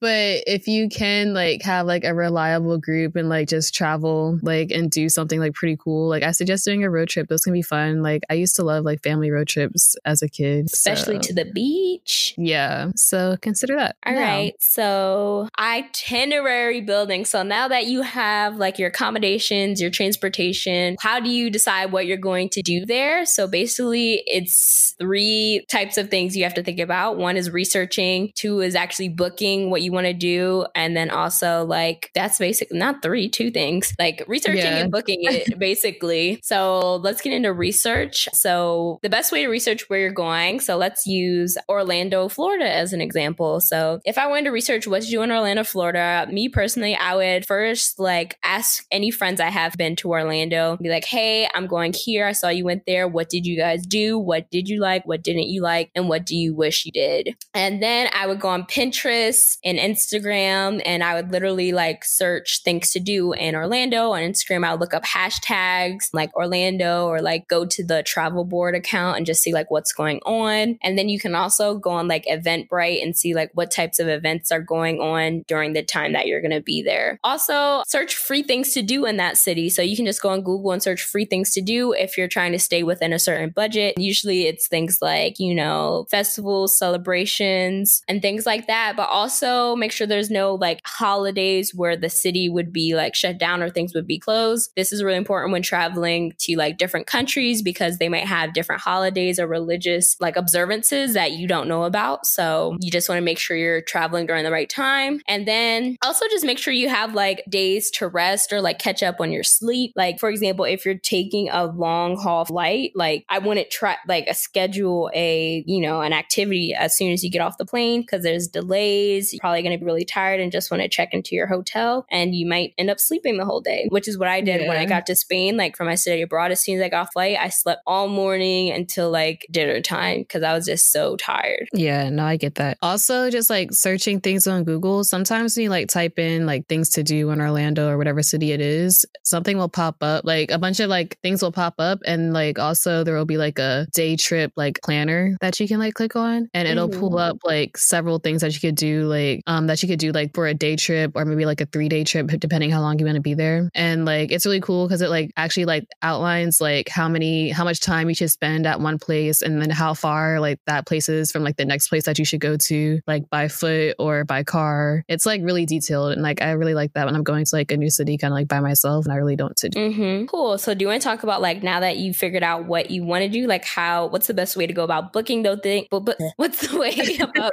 but 0.00 0.44
if 0.46 0.66
you 0.66 0.88
can 0.88 1.34
like 1.34 1.62
have 1.62 1.86
like 1.86 2.04
a 2.04 2.14
reliable 2.14 2.78
group 2.78 3.16
and 3.16 3.28
like 3.28 3.48
just 3.50 3.74
travel 3.74 4.38
like 4.42 4.70
and 4.70 4.90
do 4.90 5.08
something 5.08 5.40
like 5.40 5.52
pretty 5.54 5.76
cool, 5.76 6.08
like 6.08 6.22
I 6.22 6.30
suggest 6.30 6.64
doing 6.64 6.84
a 6.84 6.90
road 6.90 7.08
trip. 7.08 7.28
Those 7.28 7.42
can 7.42 7.52
be 7.52 7.62
fun. 7.62 8.02
Like 8.02 8.22
I 8.30 8.34
used 8.34 8.56
to 8.56 8.62
love 8.62 8.84
like 8.84 9.02
family 9.02 9.30
road 9.30 9.48
trips 9.48 9.96
as 10.04 10.22
a 10.22 10.28
kid, 10.28 10.66
Especially 10.72 11.16
so- 11.16 11.20
to 11.22 11.34
the 11.34 11.44
beach. 11.52 12.34
yeah. 12.38 12.90
So 12.96 13.36
consider 13.42 13.76
that. 13.76 13.96
All 14.06 14.14
right. 14.14 14.54
So 14.60 15.48
itinerary 15.58 16.80
building. 16.80 17.24
So 17.24 17.42
now 17.42 17.68
that 17.68 17.86
you 17.86 18.02
have 18.02 18.56
like 18.56 18.78
your 18.78 18.88
accommodations, 18.88 19.80
your 19.80 19.90
transportation, 19.90 20.96
how 21.00 21.20
do 21.20 21.30
you 21.30 21.50
decide 21.50 21.92
what 21.92 22.06
you're 22.06 22.16
going 22.16 22.48
to 22.50 22.62
do 22.62 22.84
there? 22.86 23.24
So 23.26 23.46
basically 23.46 24.22
it's 24.26 24.94
three 24.98 25.64
types 25.70 25.96
of 25.98 26.10
things 26.10 26.36
you 26.36 26.44
have 26.44 26.54
to 26.54 26.62
think 26.62 26.78
about. 26.78 27.16
One 27.16 27.36
is 27.36 27.50
researching, 27.50 28.32
two 28.34 28.60
is 28.60 28.74
actually 28.74 29.08
booking 29.08 29.70
what 29.70 29.82
you 29.82 29.92
want 29.92 30.06
to 30.06 30.12
do, 30.12 30.66
and 30.74 30.96
then 30.96 31.10
also 31.10 31.64
like 31.64 32.10
that's 32.14 32.38
basic 32.38 32.68
not 32.72 33.02
three, 33.02 33.28
two 33.28 33.39
things. 33.48 33.94
Like 33.98 34.24
researching 34.26 34.58
Yeah. 34.58 34.76
and 34.78 34.90
booking 34.90 35.20
it 35.22 35.58
basically. 35.58 36.40
So 36.42 36.96
let's 36.96 37.22
get 37.22 37.32
into 37.32 37.52
research. 37.52 38.28
So 38.34 38.98
the 39.02 39.08
best 39.08 39.30
way 39.32 39.42
to 39.44 39.48
research 39.48 39.88
where 39.88 40.00
you're 40.00 40.10
going. 40.10 40.58
So 40.60 40.76
let's 40.76 41.06
use 41.06 41.56
Orlando, 41.68 42.28
Florida 42.28 42.68
as 42.68 42.92
an 42.92 43.00
example. 43.00 43.60
So 43.60 44.00
if 44.04 44.18
I 44.18 44.26
wanted 44.26 44.44
to 44.44 44.50
research 44.50 44.86
what 44.86 45.02
to 45.02 45.08
do 45.08 45.22
in 45.22 45.30
Orlando, 45.30 45.62
Florida, 45.64 46.26
me 46.30 46.48
personally, 46.48 46.96
I 46.96 47.14
would 47.14 47.46
first 47.46 47.98
like 48.00 48.36
ask 48.44 48.84
any 48.90 49.10
friends 49.12 49.40
I 49.40 49.48
have 49.50 49.74
been 49.78 49.94
to 49.96 50.10
Orlando, 50.10 50.76
be 50.76 50.88
like, 50.90 51.04
hey, 51.04 51.48
I'm 51.54 51.66
going 51.68 51.92
here. 51.94 52.26
I 52.26 52.32
saw 52.32 52.48
you 52.48 52.64
went 52.64 52.82
there. 52.86 53.06
What 53.06 53.28
did 53.28 53.46
you 53.46 53.56
guys 53.56 53.86
do? 53.86 54.18
What 54.18 54.50
did 54.50 54.68
you 54.68 54.80
like? 54.80 55.06
What 55.06 55.22
didn't 55.22 55.48
you 55.48 55.62
like? 55.62 55.90
And 55.94 56.08
what 56.08 56.26
do 56.26 56.36
you 56.36 56.52
wish 56.54 56.84
you 56.84 56.90
did? 56.90 57.36
And 57.54 57.80
then 57.80 58.08
I 58.12 58.26
would 58.26 58.40
go 58.40 58.48
on 58.48 58.64
Pinterest 58.64 59.58
and 59.64 59.78
Instagram 59.78 60.82
and 60.84 61.04
I 61.04 61.14
would 61.14 61.30
literally 61.30 61.72
like 61.72 62.04
search 62.04 62.62
things 62.64 62.90
to 62.92 63.00
do 63.00 63.29
in 63.32 63.54
Orlando. 63.54 64.10
On 64.10 64.20
Instagram, 64.20 64.64
I 64.64 64.72
would 64.72 64.80
look 64.80 64.94
up 64.94 65.04
hashtags 65.04 66.08
like 66.12 66.34
Orlando 66.36 67.06
or 67.06 67.20
like 67.20 67.48
go 67.48 67.64
to 67.66 67.84
the 67.84 68.02
travel 68.02 68.44
board 68.44 68.74
account 68.74 69.16
and 69.16 69.26
just 69.26 69.42
see 69.42 69.52
like 69.52 69.70
what's 69.70 69.92
going 69.92 70.20
on. 70.26 70.78
And 70.82 70.98
then 70.98 71.08
you 71.08 71.18
can 71.18 71.34
also 71.34 71.78
go 71.78 71.90
on 71.90 72.08
like 72.08 72.24
Eventbrite 72.26 73.02
and 73.02 73.16
see 73.16 73.34
like 73.34 73.50
what 73.54 73.70
types 73.70 73.98
of 73.98 74.08
events 74.08 74.50
are 74.52 74.60
going 74.60 75.00
on 75.00 75.44
during 75.46 75.72
the 75.72 75.82
time 75.82 76.12
that 76.12 76.26
you're 76.26 76.40
going 76.40 76.50
to 76.50 76.60
be 76.60 76.82
there. 76.82 77.18
Also, 77.24 77.82
search 77.86 78.14
free 78.16 78.42
things 78.42 78.72
to 78.74 78.82
do 78.82 79.04
in 79.06 79.16
that 79.16 79.36
city. 79.36 79.68
So 79.68 79.82
you 79.82 79.96
can 79.96 80.06
just 80.06 80.22
go 80.22 80.30
on 80.30 80.42
Google 80.42 80.72
and 80.72 80.82
search 80.82 81.02
free 81.02 81.24
things 81.24 81.52
to 81.54 81.60
do 81.60 81.92
if 81.92 82.16
you're 82.16 82.28
trying 82.28 82.52
to 82.52 82.58
stay 82.58 82.82
within 82.82 83.12
a 83.12 83.18
certain 83.18 83.50
budget. 83.50 83.98
Usually 83.98 84.46
it's 84.46 84.68
things 84.68 84.98
like, 85.00 85.38
you 85.38 85.54
know, 85.54 86.06
festivals, 86.10 86.76
celebrations, 86.76 88.02
and 88.08 88.22
things 88.22 88.46
like 88.46 88.66
that. 88.66 88.94
But 88.96 89.08
also 89.08 89.76
make 89.76 89.92
sure 89.92 90.06
there's 90.06 90.30
no 90.30 90.54
like 90.54 90.80
holidays 90.84 91.74
where 91.74 91.96
the 91.96 92.10
city 92.10 92.48
would 92.48 92.72
be 92.72 92.94
like 92.94 93.14
shut 93.20 93.38
down 93.38 93.62
or 93.62 93.70
things 93.70 93.94
would 93.94 94.06
be 94.06 94.18
closed. 94.18 94.70
This 94.76 94.92
is 94.92 95.02
really 95.02 95.18
important 95.18 95.52
when 95.52 95.62
traveling 95.62 96.32
to 96.40 96.56
like 96.56 96.78
different 96.78 97.06
countries 97.06 97.62
because 97.62 97.98
they 97.98 98.08
might 98.08 98.26
have 98.26 98.54
different 98.54 98.82
holidays 98.82 99.38
or 99.38 99.46
religious 99.46 100.16
like 100.20 100.36
observances 100.36 101.14
that 101.14 101.32
you 101.32 101.46
don't 101.46 101.68
know 101.68 101.84
about. 101.84 102.26
So 102.26 102.76
you 102.80 102.90
just 102.90 103.08
want 103.08 103.18
to 103.18 103.24
make 103.24 103.38
sure 103.38 103.56
you're 103.56 103.82
traveling 103.82 104.26
during 104.26 104.44
the 104.44 104.50
right 104.50 104.68
time. 104.68 105.20
And 105.28 105.46
then 105.46 105.96
also 106.02 106.26
just 106.30 106.44
make 106.44 106.58
sure 106.58 106.72
you 106.72 106.88
have 106.88 107.14
like 107.14 107.44
days 107.48 107.90
to 107.92 108.08
rest 108.08 108.52
or 108.52 108.60
like 108.60 108.78
catch 108.78 109.02
up 109.02 109.16
on 109.20 109.32
your 109.32 109.42
sleep. 109.42 109.92
Like, 109.96 110.18
for 110.18 110.30
example, 110.30 110.64
if 110.64 110.84
you're 110.84 110.94
taking 110.94 111.48
a 111.50 111.66
long 111.66 112.16
haul 112.16 112.44
flight, 112.44 112.92
like 112.94 113.24
I 113.28 113.38
wouldn't 113.38 113.70
try 113.70 113.96
like 114.08 114.26
a 114.26 114.34
schedule 114.34 115.10
a, 115.14 115.62
you 115.66 115.80
know, 115.80 116.00
an 116.00 116.12
activity 116.12 116.74
as 116.74 116.96
soon 116.96 117.12
as 117.12 117.22
you 117.22 117.30
get 117.30 117.40
off 117.40 117.58
the 117.58 117.66
plane 117.66 118.00
because 118.00 118.22
there's 118.22 118.48
delays. 118.48 119.32
You're 119.32 119.40
probably 119.40 119.62
going 119.62 119.72
to 119.72 119.78
be 119.78 119.86
really 119.86 120.04
tired 120.04 120.40
and 120.40 120.52
just 120.52 120.70
want 120.70 120.82
to 120.82 120.88
check 120.88 121.12
into 121.12 121.34
your 121.34 121.46
hotel 121.46 122.06
and 122.10 122.34
you 122.34 122.46
might 122.46 122.74
end 122.78 122.90
up 122.90 123.00
sleeping 123.10 123.36
the 123.38 123.44
whole 123.44 123.60
day, 123.60 123.86
which 123.90 124.06
is 124.08 124.16
what 124.16 124.28
I 124.28 124.40
did 124.40 124.66
when 124.68 124.76
I 124.76 124.84
got 124.86 125.04
to 125.06 125.16
Spain. 125.16 125.56
Like 125.56 125.76
from 125.76 125.86
my 125.88 125.96
study 125.96 126.22
abroad, 126.22 126.52
as 126.52 126.60
soon 126.62 126.76
as 126.78 126.82
I 126.82 126.88
got 126.88 127.12
flight, 127.12 127.36
I 127.38 127.48
slept 127.48 127.82
all 127.86 128.06
morning 128.08 128.70
until 128.70 129.10
like 129.10 129.46
dinner 129.50 129.80
time 129.80 130.20
because 130.20 130.42
I 130.42 130.52
was 130.54 130.64
just 130.66 130.92
so 130.92 131.16
tired. 131.16 131.66
Yeah, 131.72 132.08
no, 132.10 132.24
I 132.24 132.36
get 132.36 132.54
that. 132.56 132.78
Also, 132.82 133.30
just 133.30 133.50
like 133.50 133.72
searching 133.72 134.20
things 134.20 134.46
on 134.46 134.62
Google, 134.64 135.02
sometimes 135.04 135.56
when 135.56 135.64
you 135.64 135.70
like 135.70 135.88
type 135.88 136.18
in 136.18 136.46
like 136.46 136.66
things 136.68 136.90
to 136.90 137.02
do 137.02 137.30
in 137.30 137.40
Orlando 137.40 137.88
or 137.88 137.98
whatever 137.98 138.22
city 138.22 138.52
it 138.52 138.60
is, 138.60 139.04
something 139.24 139.58
will 139.58 139.68
pop 139.68 139.96
up. 140.02 140.24
Like 140.24 140.50
a 140.52 140.58
bunch 140.58 140.78
of 140.80 140.88
like 140.88 141.18
things 141.22 141.42
will 141.42 141.52
pop 141.52 141.74
up, 141.78 141.98
and 142.06 142.32
like 142.32 142.58
also 142.58 143.02
there 143.04 143.16
will 143.16 143.24
be 143.26 143.36
like 143.36 143.58
a 143.58 143.86
day 143.92 144.16
trip 144.16 144.52
like 144.56 144.78
planner 144.84 145.36
that 145.40 145.58
you 145.58 145.66
can 145.66 145.78
like 145.80 145.94
click 145.94 146.14
on, 146.16 146.48
and 146.54 146.68
it'll 146.68 146.88
Mhm. 146.88 147.00
pull 147.00 147.18
up 147.18 147.38
like 147.44 147.76
several 147.76 148.18
things 148.18 148.42
that 148.42 148.54
you 148.54 148.60
could 148.60 148.76
do, 148.76 149.06
like 149.06 149.42
um 149.46 149.66
that 149.66 149.82
you 149.82 149.88
could 149.88 149.98
do 149.98 150.12
like 150.12 150.34
for 150.34 150.46
a 150.46 150.54
day 150.54 150.76
trip 150.76 151.12
or 151.14 151.24
maybe 151.24 151.44
like 151.46 151.60
a 151.60 151.66
three 151.66 151.88
day 151.88 152.04
trip, 152.04 152.28
depending 152.38 152.70
how 152.70 152.80
long 152.80 152.89
you 152.98 153.06
want 153.06 153.16
to 153.16 153.22
be 153.22 153.34
there. 153.34 153.70
And 153.74 154.04
like 154.04 154.32
it's 154.32 154.46
really 154.46 154.60
cool 154.60 154.86
because 154.86 155.02
it 155.02 155.10
like 155.10 155.32
actually 155.36 155.66
like 155.66 155.86
outlines 156.02 156.60
like 156.60 156.88
how 156.88 157.08
many 157.08 157.50
how 157.50 157.64
much 157.64 157.80
time 157.80 158.08
you 158.08 158.14
should 158.14 158.30
spend 158.30 158.66
at 158.66 158.80
one 158.80 158.98
place 158.98 159.42
and 159.42 159.60
then 159.60 159.70
how 159.70 159.94
far 159.94 160.40
like 160.40 160.58
that 160.66 160.86
place 160.86 161.08
is 161.08 161.30
from 161.30 161.44
like 161.44 161.56
the 161.56 161.64
next 161.64 161.88
place 161.88 162.04
that 162.04 162.18
you 162.18 162.24
should 162.24 162.40
go 162.40 162.56
to 162.56 163.00
like 163.06 163.28
by 163.30 163.48
foot 163.48 163.94
or 163.98 164.24
by 164.24 164.42
car 164.42 165.04
it's 165.08 165.26
like 165.26 165.42
really 165.42 165.66
detailed 165.66 166.12
and 166.12 166.22
like 166.22 166.42
i 166.42 166.52
really 166.52 166.74
like 166.74 166.92
that 166.94 167.06
when 167.06 167.14
i'm 167.14 167.22
going 167.22 167.44
to 167.44 167.54
like 167.54 167.70
a 167.70 167.76
new 167.76 167.90
city 167.90 168.16
kind 168.16 168.32
of 168.32 168.36
like 168.36 168.48
by 168.48 168.60
myself 168.60 169.04
and 169.04 169.12
i 169.12 169.16
really 169.16 169.36
don't 169.36 169.56
to 169.56 169.68
do 169.68 169.90
Mm-hmm. 169.90 170.26
Cool. 170.26 170.58
So, 170.58 170.74
do 170.74 170.84
you 170.84 170.88
want 170.88 171.02
to 171.02 171.08
talk 171.08 171.22
about 171.22 171.42
like 171.42 171.62
now 171.62 171.80
that 171.80 171.96
you 171.96 172.14
figured 172.14 172.42
out 172.42 172.66
what 172.66 172.90
you 172.90 173.04
want 173.04 173.22
to 173.22 173.28
do, 173.28 173.46
like 173.46 173.64
how 173.64 174.06
what's 174.06 174.26
the 174.26 174.34
best 174.34 174.56
way 174.56 174.66
to 174.66 174.72
go 174.72 174.84
about 174.84 175.12
booking 175.12 175.42
those 175.42 175.60
things? 175.62 175.86
But, 175.90 176.00
but 176.00 176.18
what's 176.36 176.66
the 176.66 176.78
way 176.78 177.18
about 177.20 177.52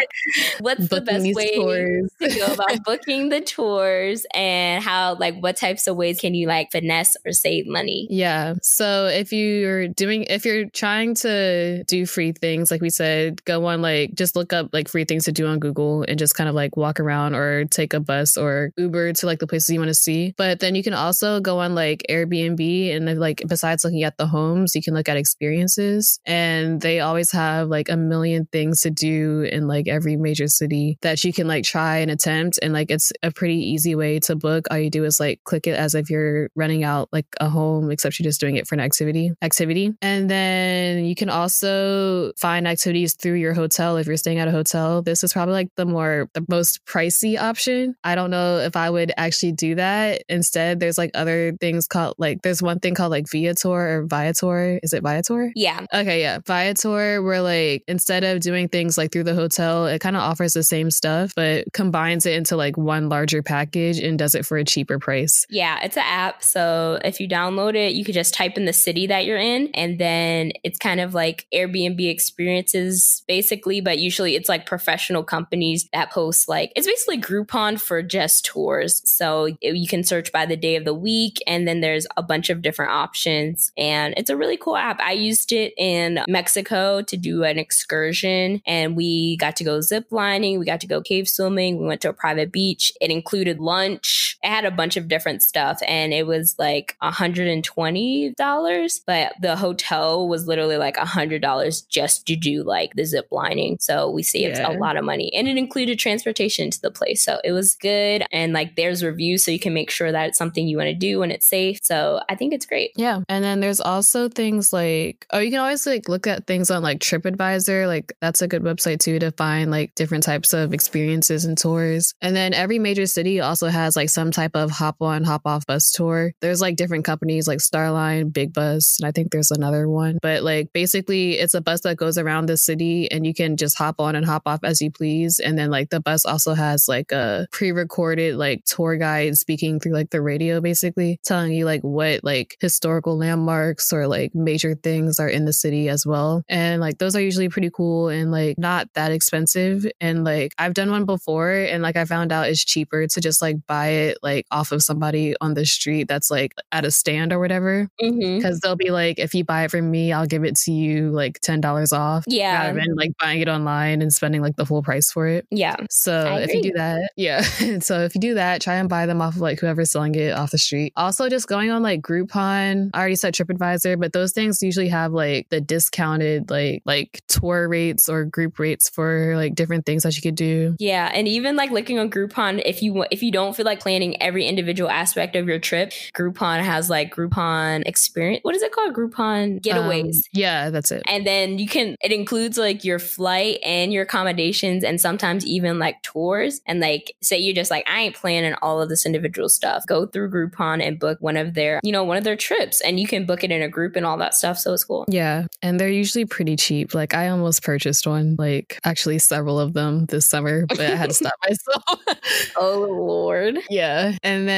what's 0.59 0.87
the 0.87 1.01
best 1.01 1.25
way 1.35 1.55
tours. 1.55 2.11
to 2.21 2.27
go 2.29 2.53
about 2.53 2.83
booking 2.83 3.29
the 3.29 3.41
tours 3.41 4.25
and 4.33 4.83
how 4.83 5.15
like 5.15 5.26
what 5.35 5.57
types 5.57 5.87
of 5.87 5.95
ways 5.95 6.19
can 6.19 6.33
you 6.33 6.47
like 6.47 6.71
finesse 6.71 7.15
or 7.25 7.31
save 7.31 7.67
money? 7.67 8.07
Yeah. 8.09 8.55
So 8.61 9.05
if 9.07 9.31
you're 9.33 9.87
doing, 9.87 10.23
if 10.23 10.45
you're 10.45 10.69
trying 10.69 11.15
to 11.15 11.83
do 11.85 12.05
free 12.05 12.31
things, 12.31 12.71
like 12.71 12.81
we 12.81 12.89
said, 12.89 13.43
go 13.45 13.65
on 13.65 13.81
like 13.81 14.13
just 14.13 14.35
look 14.35 14.53
up 14.53 14.69
like 14.73 14.87
free 14.87 15.05
things 15.05 15.25
to 15.25 15.31
do 15.31 15.47
on 15.47 15.59
Google 15.59 16.03
and 16.07 16.17
just 16.19 16.35
kind 16.35 16.49
of 16.49 16.55
like 16.55 16.77
walk 16.77 16.99
around 16.99 17.35
or 17.35 17.65
take 17.65 17.93
a 17.93 17.99
bus 17.99 18.37
or 18.37 18.71
Uber 18.77 19.13
to 19.13 19.25
like 19.25 19.39
the 19.39 19.47
places 19.47 19.69
you 19.69 19.79
want 19.79 19.89
to 19.89 19.93
see. 19.93 20.33
But 20.37 20.59
then 20.59 20.75
you 20.75 20.83
can 20.83 20.93
also 20.93 21.39
go 21.39 21.59
on 21.59 21.75
like 21.75 22.03
Airbnb 22.09 22.95
and 22.95 23.19
like 23.19 23.43
besides 23.47 23.83
looking 23.83 24.03
at 24.03 24.17
the 24.17 24.27
homes, 24.27 24.75
you 24.75 24.81
can 24.81 24.93
look 24.93 25.09
at 25.09 25.17
experiences 25.17 26.19
and 26.25 26.81
they 26.81 26.99
always 26.99 27.31
have 27.31 27.67
like 27.69 27.89
a 27.89 27.97
million 27.97 28.47
things 28.51 28.81
to 28.81 28.89
do 28.89 29.41
in 29.41 29.67
like 29.67 29.87
every 29.87 30.15
major 30.15 30.47
city 30.47 30.97
that 31.01 31.23
you 31.23 31.33
can 31.33 31.47
like 31.47 31.63
try 31.63 31.97
and 31.97 32.11
attempt. 32.11 32.59
And 32.61 32.73
like 32.73 32.91
it's 32.91 33.11
a 33.23 33.31
pretty 33.31 33.57
easy 33.57 33.95
way 33.95 34.19
to 34.21 34.35
book. 34.35 34.67
All 34.69 34.77
you 34.77 34.89
do 34.89 35.03
is 35.03 35.16
like 35.19 35.43
click 35.43 35.67
it 35.67 35.75
as 35.75 35.95
if 35.95 36.09
you're 36.09 36.49
running 36.55 36.83
out 36.83 37.09
like 37.11 37.27
a 37.39 37.49
home, 37.49 37.91
except 37.91 38.19
you're 38.19 38.25
just 38.25 38.39
doing 38.39 38.55
it 38.55 38.67
for 38.67 38.75
an 38.75 38.81
activity. 38.81 39.31
Activity. 39.41 39.93
And 40.01 40.29
then 40.29 41.05
you 41.05 41.15
can 41.15 41.29
also 41.29 42.33
find 42.33 42.67
activities 42.67 43.13
through 43.13 43.35
your 43.35 43.53
hotel 43.53 43.97
if 43.97 44.07
you're 44.07 44.17
staying 44.17 44.39
at 44.39 44.47
a 44.47 44.51
hotel. 44.51 45.01
This 45.01 45.23
is 45.23 45.33
probably 45.33 45.53
like 45.53 45.69
the 45.75 45.85
more 45.85 46.29
the 46.33 46.45
most 46.49 46.85
pricey 46.85 47.39
option. 47.39 47.95
I 48.03 48.15
don't 48.15 48.31
know 48.31 48.59
if 48.59 48.75
I 48.75 48.89
would 48.89 49.11
actually 49.17 49.53
do 49.53 49.75
that. 49.75 50.23
Instead, 50.29 50.79
there's 50.79 50.97
like 50.97 51.11
other 51.13 51.53
things 51.59 51.87
called 51.87 52.15
like 52.17 52.41
there's 52.41 52.61
one 52.61 52.79
thing 52.79 52.95
called 52.95 53.11
like 53.11 53.29
Viator 53.29 53.67
or 53.67 54.05
Viator. 54.07 54.79
Is 54.83 54.93
it 54.93 55.03
Viator? 55.03 55.51
Yeah. 55.55 55.85
Okay, 55.93 56.21
yeah. 56.21 56.39
Viator, 56.45 57.21
where 57.21 57.41
like 57.41 57.83
instead 57.87 58.23
of 58.23 58.39
doing 58.41 58.67
things 58.67 58.97
like 58.97 59.11
through 59.11 59.23
the 59.23 59.35
hotel, 59.35 59.87
it 59.87 59.99
kind 59.99 60.15
of 60.15 60.21
offers 60.21 60.53
the 60.53 60.63
same 60.63 60.91
stuff, 60.91 61.33
but 61.35 61.65
combines 61.73 62.25
it 62.25 62.33
into 62.33 62.55
like 62.55 62.77
one 62.77 63.09
larger 63.09 63.41
package 63.41 63.99
and 63.99 64.17
does 64.19 64.35
it 64.35 64.45
for 64.45 64.57
a 64.57 64.63
cheaper 64.63 64.99
price. 65.07 65.45
Yeah, 65.49 65.79
it's 65.83 65.95
an 65.95 66.03
app. 66.05 66.43
So 66.43 66.99
if 67.05 67.21
you 67.21 67.29
download 67.29 67.75
it, 67.75 67.93
you 67.93 68.03
could 68.03 68.13
just 68.13 68.33
type 68.33 68.57
in 68.57 68.65
the 68.65 68.73
city 68.73 69.07
that 69.07 69.23
you're 69.23 69.37
in, 69.37 69.69
and 69.73 69.97
then 69.97 70.51
it's 70.65 70.77
kind 70.77 70.99
of 70.99 71.13
like 71.13 71.47
Airbnb 71.53 72.05
experiences, 72.09 73.23
basically. 73.25 73.79
But 73.79 73.99
usually 73.99 74.35
it's 74.35 74.49
like 74.49 74.65
professional 74.65 75.23
companies 75.23 75.87
that 75.93 76.11
post 76.11 76.49
like 76.49 76.73
it's 76.75 76.85
basically 76.85 77.21
Groupon 77.21 77.79
for 77.79 78.03
just 78.03 78.45
tours. 78.45 79.01
So 79.09 79.47
you 79.61 79.87
can 79.87 80.03
search 80.03 80.33
by 80.33 80.45
the 80.45 80.57
day 80.57 80.75
of 80.75 80.83
the 80.83 80.93
week, 80.93 81.37
and 81.47 81.65
then 81.65 81.79
there's 81.79 82.05
a 82.17 82.21
bunch 82.21 82.49
of 82.49 82.61
different 82.61 82.91
options. 82.91 83.71
And 83.77 84.13
it's 84.17 84.29
a 84.29 84.35
really 84.35 84.57
cool 84.57 84.75
app. 84.75 84.99
I 84.99 85.13
used 85.13 85.53
it 85.53 85.73
in 85.77 86.19
Mexico 86.27 87.01
to 87.03 87.15
do 87.15 87.43
an 87.43 87.57
excursion, 87.57 88.61
and 88.67 88.97
we 88.97 89.37
got 89.37 89.55
to 89.55 89.63
go 89.63 89.79
zip 89.79 90.07
lining, 90.11 90.59
we 90.59 90.65
got 90.65 90.81
to 90.81 90.87
go 90.87 91.01
cave 91.01 91.29
swimming, 91.29 91.79
we 91.79 91.85
went 91.85 92.01
to 92.01 92.09
a 92.09 92.13
private 92.13 92.51
beach. 92.51 92.91
It 92.99 93.09
included 93.09 93.59
lunch. 93.59 94.37
It 94.43 94.49
had 94.49 94.65
a 94.65 94.71
bunch 94.71 94.96
of 94.97 95.07
different 95.07 95.43
stuff, 95.43 95.79
and 95.87 96.13
it 96.13 96.25
was 96.27 96.55
like 96.57 96.95
$120, 97.01 98.99
but 99.05 99.33
the 99.41 99.55
hotel 99.55 100.27
was 100.27 100.47
literally 100.47 100.77
like 100.77 100.97
$100 100.97 101.87
just 101.87 102.25
to 102.27 102.35
do 102.35 102.63
like 102.63 102.93
the 102.95 103.05
zip 103.05 103.27
lining. 103.31 103.77
So 103.79 104.09
we 104.09 104.23
saved 104.23 104.57
Yeah. 104.57 104.71
a 104.71 104.73
lot 104.77 104.97
of 104.97 105.03
money, 105.05 105.31
and 105.33 105.47
it 105.47 105.57
included 105.57 105.99
transportation 105.99 106.69
to 106.71 106.81
the 106.81 106.91
place. 106.91 107.23
So 107.23 107.39
it 107.43 107.51
was 107.51 107.75
good. 107.75 108.23
And 108.31 108.53
like 108.53 108.75
there's 108.75 109.03
reviews, 109.03 109.43
so 109.45 109.51
you 109.51 109.59
can 109.59 109.73
make 109.73 109.89
sure 109.89 110.11
that 110.11 110.29
it's 110.29 110.37
something 110.37 110.67
you 110.67 110.77
want 110.77 110.87
to 110.87 110.93
do 110.93 111.21
and 111.21 111.31
it's 111.31 111.47
safe. 111.47 111.79
So 111.83 112.21
I 112.29 112.35
think 112.35 112.53
it's 112.53 112.65
great. 112.65 112.91
Yeah. 112.95 113.21
And 113.29 113.43
then 113.43 113.59
there's 113.59 113.81
also 113.81 114.29
things 114.29 114.73
like, 114.73 115.25
oh, 115.31 115.39
you 115.39 115.51
can 115.51 115.59
always 115.59 115.85
like 115.85 116.09
look 116.09 116.27
at 116.27 116.47
things 116.47 116.71
on 116.71 116.83
like 116.83 116.99
TripAdvisor. 116.99 117.87
Like 117.87 118.13
That's 118.21 118.41
a 118.41 118.47
good 118.47 118.63
website 118.63 118.99
too 118.99 119.19
to 119.19 119.31
find 119.31 119.71
like 119.71 119.93
different 119.95 120.23
types 120.23 120.53
of 120.53 120.73
experiences 120.73 121.45
and 121.45 121.57
tours. 121.57 122.13
And 122.21 122.35
then 122.35 122.53
every 122.53 122.79
major 122.79 123.05
city 123.05 123.39
also 123.39 123.67
has 123.67 123.95
like 123.95 124.09
some 124.09 124.31
type 124.31 124.55
of 124.55 124.71
hop 124.87 125.01
on, 125.01 125.23
hop 125.23 125.41
off 125.45 125.65
bus 125.65 125.91
tour. 125.91 126.31
There's 126.39 126.61
like 126.61 126.77
different 126.77 127.03
companies 127.03 127.47
like 127.47 127.59
Starline, 127.59 128.31
Big 128.31 128.53
Bus, 128.53 128.97
and 128.99 129.07
I 129.07 129.11
think 129.11 129.31
there's 129.31 129.51
another 129.51 129.89
one. 129.89 130.17
But 130.21 130.43
like 130.43 130.71
basically, 130.71 131.33
it's 131.33 131.53
a 131.53 131.61
bus 131.61 131.81
that 131.81 131.97
goes 131.97 132.17
around 132.17 132.45
the 132.45 132.55
city 132.55 133.11
and 133.11 133.25
you 133.25 133.33
can 133.33 133.57
just 133.57 133.77
hop 133.77 133.99
on 133.99 134.15
and 134.15 134.25
hop 134.25 134.43
off 134.45 134.61
as 134.63 134.81
you 134.81 134.89
please. 134.89 135.39
And 135.39 135.57
then 135.57 135.69
like 135.69 135.89
the 135.89 135.99
bus 135.99 136.25
also 136.25 136.53
has 136.53 136.87
like 136.87 137.11
a 137.11 137.47
pre 137.51 137.71
recorded 137.71 138.35
like 138.37 138.63
tour 138.63 138.95
guide 138.95 139.37
speaking 139.37 139.79
through 139.79 139.93
like 139.93 140.11
the 140.11 140.21
radio, 140.21 140.61
basically 140.61 141.19
telling 141.25 141.51
you 141.51 141.65
like 141.65 141.81
what 141.81 142.23
like 142.23 142.55
historical 142.61 143.17
landmarks 143.17 143.91
or 143.91 144.07
like 144.07 144.33
major 144.33 144.73
things 144.75 145.19
are 145.19 145.27
in 145.29 145.43
the 145.43 145.53
city 145.53 145.89
as 145.89 146.05
well. 146.05 146.43
And 146.47 146.79
like 146.79 146.97
those 146.97 147.15
are 147.15 147.21
usually 147.21 147.49
pretty 147.49 147.71
cool 147.71 148.07
and 148.07 148.31
like 148.31 148.57
not 148.57 148.87
that 148.93 149.11
expensive. 149.11 149.85
And 149.99 150.23
like 150.23 150.53
I've 150.57 150.73
done 150.73 150.91
one 150.91 151.05
before 151.05 151.51
and 151.51 151.83
like 151.83 151.97
I 151.97 152.05
found 152.05 152.31
out 152.31 152.47
it's 152.47 152.63
cheaper 152.63 153.05
to 153.05 153.21
just 153.21 153.41
like 153.41 153.57
buy 153.67 153.87
it 153.87 154.17
like 154.23 154.45
off 154.49 154.71
of 154.71 154.76
somebody 154.81 155.35
on 155.41 155.53
the 155.53 155.65
street 155.65 156.07
that's 156.07 156.29
like 156.31 156.53
at 156.71 156.85
a 156.85 156.91
stand 156.91 157.33
or 157.33 157.39
whatever. 157.39 157.89
Because 157.99 158.13
Mm-hmm. 158.17 158.57
they'll 158.63 158.75
be 158.75 158.89
like, 158.91 159.19
if 159.19 159.33
you 159.33 159.43
buy 159.43 159.63
it 159.63 159.71
from 159.71 159.89
me, 159.89 160.11
I'll 160.13 160.25
give 160.25 160.43
it 160.43 160.55
to 160.57 160.71
you 160.71 161.09
like 161.11 161.39
$10 161.41 161.93
off. 161.97 162.23
Yeah. 162.27 162.67
Rather 162.67 162.79
than 162.79 162.95
like 162.95 163.11
buying 163.19 163.41
it 163.41 163.47
online 163.47 164.01
and 164.01 164.11
spending 164.13 164.41
like 164.41 164.55
the 164.55 164.65
full 164.65 164.83
price 164.83 165.11
for 165.11 165.27
it. 165.27 165.45
Yeah. 165.51 165.75
So 165.89 166.37
if 166.41 166.53
you 166.53 166.61
do 166.61 166.71
that, 166.73 167.11
yeah. 167.15 167.41
so 167.79 168.01
if 168.01 168.15
you 168.15 168.21
do 168.21 168.33
that, 168.35 168.61
try 168.61 168.75
and 168.75 168.89
buy 168.89 169.05
them 169.05 169.21
off 169.21 169.35
of 169.35 169.41
like 169.41 169.59
whoever's 169.59 169.91
selling 169.91 170.15
it 170.15 170.33
off 170.33 170.51
the 170.51 170.57
street. 170.57 170.93
Also, 170.95 171.29
just 171.29 171.47
going 171.47 171.69
on 171.71 171.81
like 171.83 172.01
Groupon. 172.01 172.89
I 172.93 172.99
already 172.99 173.15
said 173.15 173.33
TripAdvisor, 173.33 173.99
but 173.99 174.13
those 174.13 174.31
things 174.33 174.61
usually 174.61 174.89
have 174.89 175.11
like 175.13 175.49
the 175.49 175.61
discounted 175.61 176.49
like 176.49 176.81
like 176.85 177.21
tour 177.27 177.67
rates 177.67 178.09
or 178.09 178.25
group 178.25 178.59
rates 178.59 178.89
for 178.89 179.35
like 179.35 179.55
different 179.55 179.85
things 179.85 180.03
that 180.03 180.15
you 180.15 180.21
could 180.21 180.35
do. 180.35 180.75
Yeah, 180.79 181.09
and 181.13 181.27
even 181.27 181.55
like 181.55 181.71
looking 181.71 181.99
on 181.99 182.09
Groupon, 182.09 182.61
if 182.65 182.81
you 182.81 183.05
if 183.11 183.23
you 183.23 183.31
don't 183.31 183.55
feel 183.55 183.65
like 183.65 183.79
planning 183.79 184.21
every 184.21 184.45
individual 184.45 184.66
aspect 184.89 185.35
of 185.35 185.47
your 185.47 185.59
trip, 185.59 185.91
Groupon 186.15 186.61
has 186.61 186.89
like 186.89 187.13
Groupon 187.15 187.83
experience. 187.85 188.41
What 188.43 188.55
is 188.55 188.61
it 188.61 188.71
called? 188.71 188.93
Groupon 188.93 189.61
getaways. 189.61 190.15
Um, 190.17 190.21
yeah, 190.33 190.69
that's 190.69 190.91
it. 190.91 191.03
and 191.07 191.25
then 191.25 191.59
you 191.59 191.67
can 191.67 191.95
it 192.01 192.11
includes 192.11 192.57
like 192.57 192.83
your 192.83 192.99
flight 192.99 193.59
and 193.63 193.91
your 193.93 194.03
accommodations 194.03 194.83
and 194.83 194.99
sometimes 194.99 195.45
even 195.45 195.79
like 195.79 196.01
tours 196.03 196.61
and 196.65 196.79
like 196.79 197.13
say 197.21 197.37
you're 197.37 197.55
just 197.55 197.71
like 197.71 197.85
i 197.89 198.01
ain't 198.01 198.15
planning 198.15 198.53
all 198.61 198.81
of 198.81 198.89
this 198.89 199.05
individual 199.05 199.49
stuff 199.49 199.83
go 199.87 200.05
through 200.05 200.29
groupon 200.29 200.81
and 200.85 200.99
book 200.99 201.17
one 201.21 201.37
of 201.37 201.53
their 201.53 201.79
you 201.83 201.91
know 201.91 202.03
one 202.03 202.17
of 202.17 202.23
their 202.23 202.35
trips 202.35 202.81
and 202.81 202.99
you 202.99 203.07
can 203.07 203.25
book 203.25 203.43
it 203.43 203.51
in 203.51 203.61
a 203.61 203.69
group 203.69 203.95
and 203.95 204.05
all 204.05 204.17
that 204.17 204.33
stuff 204.33 204.57
so 204.57 204.73
it's 204.73 204.83
cool 204.83 205.05
Yeah, 205.09 205.47
and 205.61 205.79
they're 205.79 205.89
usually 205.89 206.25
pretty 206.25 206.55
cheap. 206.55 206.93
Like 206.93 207.13
I 207.13 207.29
almost 207.29 207.63
purchased 207.63 208.05
one, 208.07 208.35
like 208.37 208.79
actually 208.83 209.19
several 209.19 209.59
of 209.59 209.73
them 209.73 210.05
this 210.07 210.25
summer, 210.25 210.65
but 210.67 210.79
I 210.79 210.95
had 210.95 211.09
to 211.09 211.13
stop 211.15 211.33
myself. 211.47 212.01
oh 212.57 212.87
lord 212.89 213.59
Yeah. 213.69 214.17
And 214.23 214.47
then 214.47 214.56